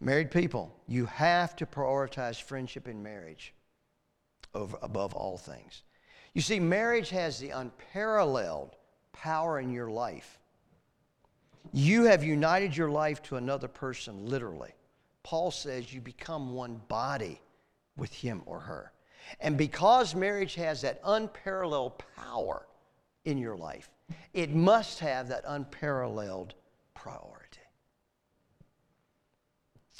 Married 0.00 0.30
people, 0.30 0.72
you 0.86 1.06
have 1.06 1.56
to 1.56 1.66
prioritize 1.66 2.40
friendship 2.40 2.86
in 2.86 3.02
marriage 3.02 3.54
over, 4.54 4.76
above 4.82 5.14
all 5.14 5.38
things. 5.38 5.82
You 6.34 6.42
see, 6.42 6.60
marriage 6.60 7.10
has 7.10 7.38
the 7.38 7.50
unparalleled 7.50 8.76
power 9.12 9.58
in 9.58 9.72
your 9.72 9.90
life. 9.90 10.38
You 11.72 12.04
have 12.04 12.22
united 12.22 12.76
your 12.76 12.90
life 12.90 13.22
to 13.24 13.36
another 13.36 13.68
person, 13.68 14.26
literally. 14.26 14.72
Paul 15.22 15.50
says 15.50 15.92
you 15.92 16.00
become 16.00 16.52
one 16.52 16.80
body 16.88 17.40
with 17.96 18.12
him 18.12 18.42
or 18.46 18.60
her. 18.60 18.92
And 19.40 19.56
because 19.56 20.14
marriage 20.14 20.54
has 20.56 20.82
that 20.82 21.00
unparalleled 21.04 22.02
power 22.16 22.66
in 23.24 23.38
your 23.38 23.56
life, 23.56 23.88
it 24.34 24.50
must 24.50 25.00
have 25.00 25.28
that 25.28 25.44
unparalleled 25.46 26.54
priority. 26.94 27.40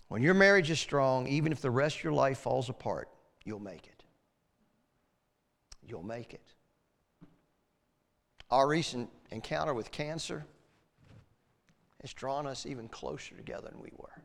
When 0.08 0.22
your 0.22 0.34
marriage 0.34 0.70
is 0.70 0.78
strong, 0.78 1.26
even 1.26 1.50
if 1.50 1.60
the 1.60 1.70
rest 1.70 1.96
of 1.96 2.04
your 2.04 2.12
life 2.12 2.38
falls 2.38 2.68
apart, 2.68 3.08
you'll 3.44 3.58
make 3.60 3.86
it. 3.86 4.04
You'll 5.82 6.02
make 6.02 6.34
it. 6.34 6.52
Our 8.50 8.68
recent 8.68 9.10
encounter 9.30 9.74
with 9.74 9.90
cancer 9.90 10.44
has 12.04 12.12
drawn 12.12 12.46
us 12.46 12.66
even 12.66 12.86
closer 12.86 13.34
together 13.34 13.70
than 13.72 13.80
we 13.80 13.90
were. 13.96 14.20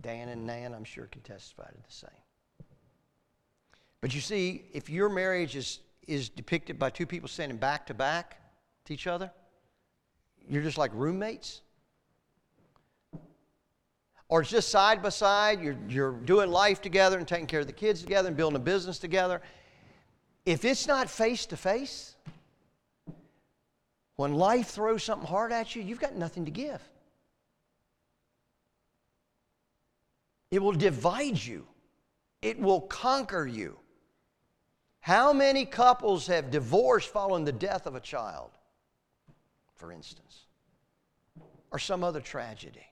Dan 0.00 0.30
and 0.30 0.46
Nan, 0.46 0.72
I'm 0.72 0.84
sure, 0.84 1.04
can 1.04 1.20
testify 1.20 1.66
to 1.66 1.74
the 1.74 1.82
same. 1.92 2.08
But 4.00 4.14
you 4.14 4.22
see, 4.22 4.64
if 4.72 4.88
your 4.88 5.10
marriage 5.10 5.54
is, 5.54 5.80
is 6.06 6.30
depicted 6.30 6.78
by 6.78 6.88
two 6.88 7.04
people 7.04 7.28
standing 7.28 7.58
back 7.58 7.86
to 7.88 7.94
back 7.94 8.40
to 8.86 8.94
each 8.94 9.06
other, 9.06 9.30
you're 10.48 10.62
just 10.62 10.78
like 10.78 10.92
roommates. 10.94 11.60
Or 14.30 14.40
it's 14.40 14.50
just 14.50 14.70
side 14.70 15.02
by 15.02 15.10
side, 15.10 15.60
you're, 15.60 15.76
you're 15.90 16.12
doing 16.12 16.50
life 16.50 16.80
together 16.80 17.18
and 17.18 17.28
taking 17.28 17.46
care 17.46 17.60
of 17.60 17.66
the 17.66 17.72
kids 17.74 18.00
together 18.00 18.28
and 18.28 18.36
building 18.36 18.56
a 18.56 18.60
business 18.60 18.98
together. 18.98 19.42
If 20.46 20.64
it's 20.64 20.86
not 20.86 21.10
face 21.10 21.44
to 21.46 21.56
face, 21.58 22.16
when 24.16 24.34
life 24.34 24.68
throws 24.68 25.04
something 25.04 25.28
hard 25.28 25.52
at 25.52 25.76
you, 25.76 25.82
you've 25.82 26.00
got 26.00 26.16
nothing 26.16 26.46
to 26.46 26.50
give. 26.50 26.80
It 30.50 30.62
will 30.62 30.72
divide 30.72 31.42
you, 31.42 31.66
it 32.40 32.58
will 32.58 32.80
conquer 32.80 33.46
you. 33.46 33.78
How 35.00 35.32
many 35.32 35.64
couples 35.64 36.26
have 36.26 36.50
divorced 36.50 37.10
following 37.10 37.44
the 37.44 37.52
death 37.52 37.86
of 37.86 37.94
a 37.94 38.00
child, 38.00 38.50
for 39.76 39.92
instance, 39.92 40.46
or 41.70 41.78
some 41.78 42.02
other 42.02 42.20
tragedy? 42.20 42.86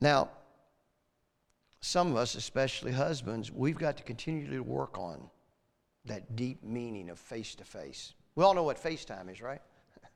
Now, 0.00 0.30
some 1.80 2.10
of 2.10 2.16
us, 2.16 2.34
especially 2.34 2.92
husbands, 2.92 3.50
we've 3.50 3.78
got 3.78 3.96
to 3.96 4.02
continually 4.02 4.60
work 4.60 4.98
on 4.98 5.30
that 6.04 6.36
deep 6.36 6.62
meaning 6.62 7.10
of 7.10 7.18
face 7.18 7.54
to 7.56 7.64
face. 7.64 8.14
We 8.34 8.44
all 8.44 8.54
know 8.54 8.62
what 8.62 8.82
FaceTime 8.82 9.30
is, 9.30 9.40
right? 9.40 9.60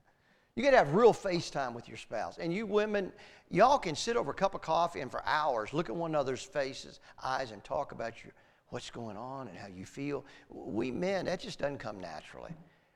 You 0.55 0.63
got 0.63 0.71
to 0.71 0.77
have 0.77 0.95
real 0.95 1.13
FaceTime 1.13 1.73
with 1.73 1.89
your 1.89 1.97
spouse. 1.97 2.37
And 2.37 2.53
you 2.53 2.65
women, 2.65 3.11
y'all 3.51 3.77
can 3.77 3.93
sit 3.93 4.15
over 4.15 4.31
a 4.31 4.33
cup 4.33 4.55
of 4.55 4.61
coffee 4.61 5.01
and 5.01 5.11
for 5.11 5.21
hours 5.25 5.73
look 5.73 5.89
at 5.89 5.95
one 5.95 6.11
another's 6.11 6.43
faces, 6.43 7.01
eyes, 7.21 7.51
and 7.51 7.61
talk 7.61 7.91
about 7.91 8.23
your, 8.23 8.31
what's 8.69 8.89
going 8.89 9.17
on 9.17 9.49
and 9.49 9.57
how 9.57 9.67
you 9.67 9.85
feel. 9.85 10.23
We 10.49 10.91
men, 10.91 11.25
that 11.25 11.41
just 11.41 11.59
doesn't 11.59 11.79
come 11.79 11.99
naturally. 11.99 12.51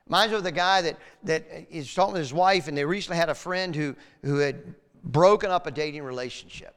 Reminds 0.06 0.32
me 0.32 0.38
of 0.38 0.44
the 0.44 0.52
guy 0.52 0.80
that, 0.80 0.96
that 1.24 1.46
uh, 1.54 1.60
is 1.70 1.92
talking 1.92 2.14
with 2.14 2.20
his 2.20 2.32
wife, 2.32 2.66
and 2.66 2.76
they 2.76 2.84
recently 2.84 3.18
had 3.18 3.28
a 3.28 3.34
friend 3.34 3.76
who, 3.76 3.94
who 4.24 4.38
had 4.38 4.74
broken 5.04 5.50
up 5.50 5.66
a 5.66 5.70
dating 5.70 6.02
relationship. 6.02 6.74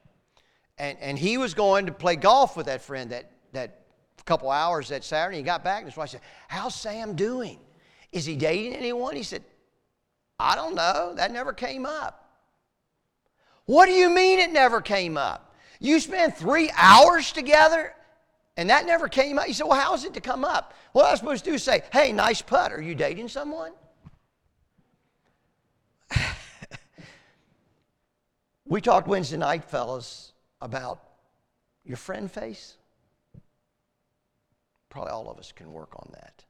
And, 0.84 0.98
and 1.00 1.18
he 1.18 1.38
was 1.38 1.54
going 1.54 1.86
to 1.86 1.94
play 1.94 2.18
golf 2.18 2.58
with 2.58 2.66
that 2.66 2.82
friend 2.82 3.12
that, 3.12 3.32
that 3.54 3.86
couple 4.26 4.52
hours 4.52 4.90
that 4.90 5.06
Saturday. 5.06 5.38
He 5.38 5.44
got 5.44 5.64
back, 5.64 5.78
and 5.78 5.88
his 5.90 5.96
wife 5.96 6.10
said, 6.10 6.20
How's 6.50 6.76
Sam 6.76 7.16
doing? 7.16 7.58
Is 8.12 8.26
he 8.26 8.36
dating 8.36 8.74
anyone? 8.74 9.16
He 9.16 9.24
said, 9.24 9.46
I 10.38 10.56
don't 10.56 10.76
know. 10.76 11.14
That 11.16 11.32
never 11.32 11.54
came 11.54 11.86
up. 11.86 12.30
What 13.64 13.86
do 13.86 13.94
you 13.94 14.10
mean 14.10 14.40
it 14.40 14.52
never 14.52 14.82
came 14.82 15.16
up? 15.16 15.56
You 15.80 16.02
spent 16.02 16.36
three 16.36 16.70
hours 16.76 17.32
together 17.32 17.94
and 18.58 18.70
that 18.70 18.86
never 18.86 19.08
came 19.08 19.40
up. 19.40 19.48
You 19.48 19.54
said, 19.54 19.68
Well, 19.68 19.80
how 19.80 19.94
is 19.94 20.04
it 20.04 20.14
to 20.16 20.22
come 20.22 20.44
up? 20.44 20.74
What 20.92 21.06
I 21.06 21.12
was 21.12 21.22
supposed 21.22 21.46
to 21.46 21.52
do 21.52 21.56
is 21.56 21.64
say, 21.64 21.84
Hey, 21.94 22.12
nice 22.12 22.42
putt. 22.42 22.74
Are 22.74 22.82
you 22.82 22.94
dating 22.94 23.30
someone? 23.30 23.72
we 28.66 28.82
talked 28.82 29.08
Wednesday 29.08 29.38
night, 29.38 29.64
fellas, 29.64 30.33
about 30.64 31.04
your 31.84 31.98
friend 31.98 32.32
face. 32.32 32.78
Probably 34.90 35.12
all 35.12 35.30
of 35.30 35.38
us 35.38 35.52
can 35.52 35.74
work 35.74 35.94
on 35.96 36.10
that. 36.14 36.46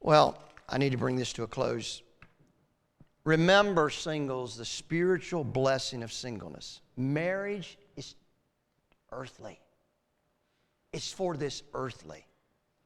Well, 0.00 0.42
I 0.68 0.78
need 0.78 0.92
to 0.92 0.98
bring 0.98 1.16
this 1.16 1.34
to 1.34 1.42
a 1.42 1.46
close. 1.46 2.02
Remember, 3.24 3.90
singles, 3.90 4.56
the 4.56 4.64
spiritual 4.64 5.44
blessing 5.44 6.02
of 6.02 6.12
singleness. 6.12 6.80
Marriage 6.96 7.76
is 7.96 8.14
earthly, 9.12 9.60
it's 10.94 11.12
for 11.12 11.36
this 11.36 11.62
earthly 11.74 12.24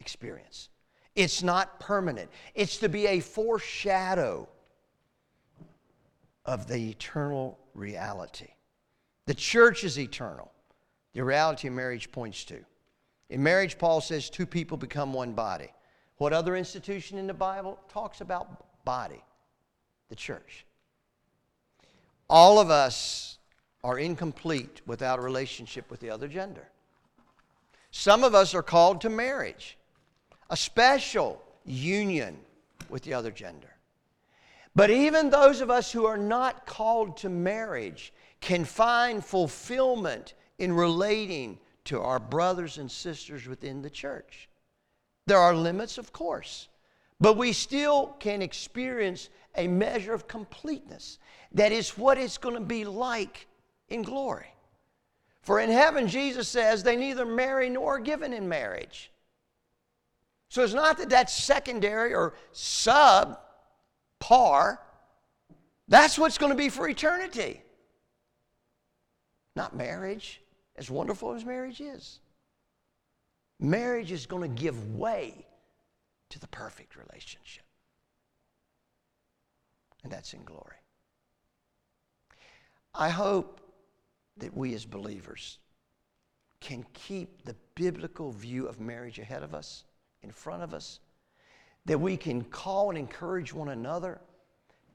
experience. 0.00 0.68
It's 1.14 1.42
not 1.42 1.78
permanent, 1.78 2.28
it's 2.54 2.78
to 2.78 2.88
be 2.88 3.06
a 3.06 3.20
foreshadow 3.20 4.48
of 6.44 6.66
the 6.66 6.90
eternal 6.90 7.58
reality. 7.74 8.48
The 9.26 9.34
church 9.34 9.84
is 9.84 9.98
eternal. 9.98 10.50
The 11.14 11.24
reality 11.24 11.68
of 11.68 11.74
marriage 11.74 12.10
points 12.10 12.44
to. 12.46 12.64
In 13.30 13.42
marriage, 13.42 13.78
Paul 13.78 14.00
says 14.00 14.28
two 14.28 14.46
people 14.46 14.76
become 14.76 15.12
one 15.12 15.32
body. 15.32 15.68
What 16.16 16.32
other 16.32 16.56
institution 16.56 17.18
in 17.18 17.26
the 17.26 17.34
Bible 17.34 17.78
talks 17.88 18.20
about 18.20 18.84
body? 18.84 19.22
The 20.08 20.16
church. 20.16 20.66
All 22.28 22.58
of 22.58 22.70
us 22.70 23.38
are 23.84 23.98
incomplete 23.98 24.80
without 24.86 25.18
a 25.18 25.22
relationship 25.22 25.90
with 25.90 26.00
the 26.00 26.10
other 26.10 26.28
gender. 26.28 26.68
Some 27.90 28.24
of 28.24 28.34
us 28.34 28.54
are 28.54 28.62
called 28.62 29.00
to 29.02 29.10
marriage, 29.10 29.76
a 30.48 30.56
special 30.56 31.42
union 31.64 32.38
with 32.88 33.02
the 33.02 33.14
other 33.14 33.30
gender. 33.30 33.71
But 34.74 34.90
even 34.90 35.28
those 35.28 35.60
of 35.60 35.70
us 35.70 35.92
who 35.92 36.06
are 36.06 36.16
not 36.16 36.66
called 36.66 37.18
to 37.18 37.28
marriage 37.28 38.12
can 38.40 38.64
find 38.64 39.24
fulfillment 39.24 40.34
in 40.58 40.72
relating 40.72 41.58
to 41.84 42.00
our 42.00 42.18
brothers 42.18 42.78
and 42.78 42.90
sisters 42.90 43.46
within 43.46 43.82
the 43.82 43.90
church. 43.90 44.48
There 45.26 45.38
are 45.38 45.54
limits, 45.54 45.98
of 45.98 46.12
course, 46.12 46.68
but 47.20 47.36
we 47.36 47.52
still 47.52 48.16
can 48.18 48.42
experience 48.42 49.28
a 49.56 49.68
measure 49.68 50.14
of 50.14 50.26
completeness. 50.26 51.18
That 51.52 51.72
is 51.72 51.98
what 51.98 52.18
it's 52.18 52.38
going 52.38 52.54
to 52.54 52.60
be 52.60 52.84
like 52.84 53.46
in 53.88 54.02
glory. 54.02 54.54
For 55.42 55.60
in 55.60 55.70
heaven, 55.70 56.08
Jesus 56.08 56.48
says, 56.48 56.82
they 56.82 56.96
neither 56.96 57.26
marry 57.26 57.68
nor 57.68 57.96
are 57.96 58.00
given 58.00 58.32
in 58.32 58.48
marriage. 58.48 59.12
So 60.48 60.62
it's 60.62 60.74
not 60.74 60.98
that 60.98 61.10
that's 61.10 61.34
secondary 61.34 62.14
or 62.14 62.34
sub 62.52 63.38
par. 64.22 64.80
That's 65.88 66.16
what's 66.16 66.38
going 66.38 66.52
to 66.52 66.56
be 66.56 66.68
for 66.68 66.88
eternity. 66.88 67.60
Not 69.56 69.74
marriage, 69.76 70.40
as 70.76 70.88
wonderful 70.88 71.32
as 71.34 71.44
marriage 71.44 71.80
is. 71.80 72.20
Marriage 73.58 74.12
is 74.12 74.24
going 74.26 74.42
to 74.42 74.62
give 74.62 74.94
way 74.96 75.44
to 76.30 76.38
the 76.38 76.46
perfect 76.46 76.96
relationship. 76.96 77.64
And 80.04 80.12
that's 80.12 80.32
in 80.32 80.44
glory. 80.44 80.76
I 82.94 83.08
hope 83.08 83.60
that 84.38 84.56
we 84.56 84.74
as 84.74 84.84
believers 84.84 85.58
can 86.60 86.86
keep 86.92 87.44
the 87.44 87.56
biblical 87.74 88.30
view 88.30 88.66
of 88.68 88.80
marriage 88.80 89.18
ahead 89.18 89.42
of 89.42 89.52
us, 89.52 89.84
in 90.22 90.30
front 90.30 90.62
of 90.62 90.72
us, 90.72 91.00
that 91.86 91.98
we 91.98 92.16
can 92.16 92.42
call 92.44 92.90
and 92.90 92.98
encourage 92.98 93.52
one 93.52 93.68
another 93.68 94.20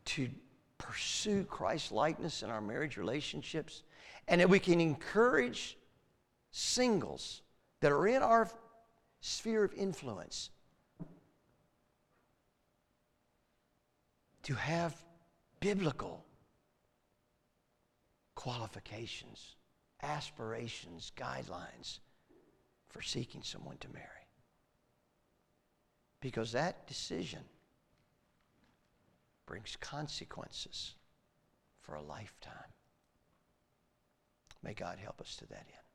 to 0.05 0.29
pursue 0.77 1.43
Christ 1.43 1.91
likeness 1.91 2.43
in 2.43 2.49
our 2.49 2.61
marriage 2.61 2.97
relationships, 2.97 3.83
and 4.27 4.41
that 4.41 4.49
we 4.49 4.59
can 4.59 4.79
encourage 4.79 5.77
singles 6.51 7.41
that 7.81 7.91
are 7.91 8.07
in 8.07 8.21
our 8.21 8.49
sphere 9.21 9.63
of 9.63 9.73
influence 9.73 10.49
to 14.43 14.53
have 14.53 14.95
biblical 15.59 16.23
qualifications, 18.35 19.55
aspirations, 20.03 21.11
guidelines 21.17 21.99
for 22.89 23.01
seeking 23.01 23.43
someone 23.43 23.77
to 23.79 23.89
marry. 23.89 24.16
Because 26.19 26.51
that 26.53 26.87
decision 26.87 27.43
brings 29.45 29.77
consequences 29.79 30.95
for 31.81 31.95
a 31.95 32.01
lifetime. 32.01 32.73
May 34.63 34.73
God 34.73 34.99
help 34.99 35.21
us 35.21 35.35
to 35.37 35.47
that 35.47 35.65
end. 35.67 35.86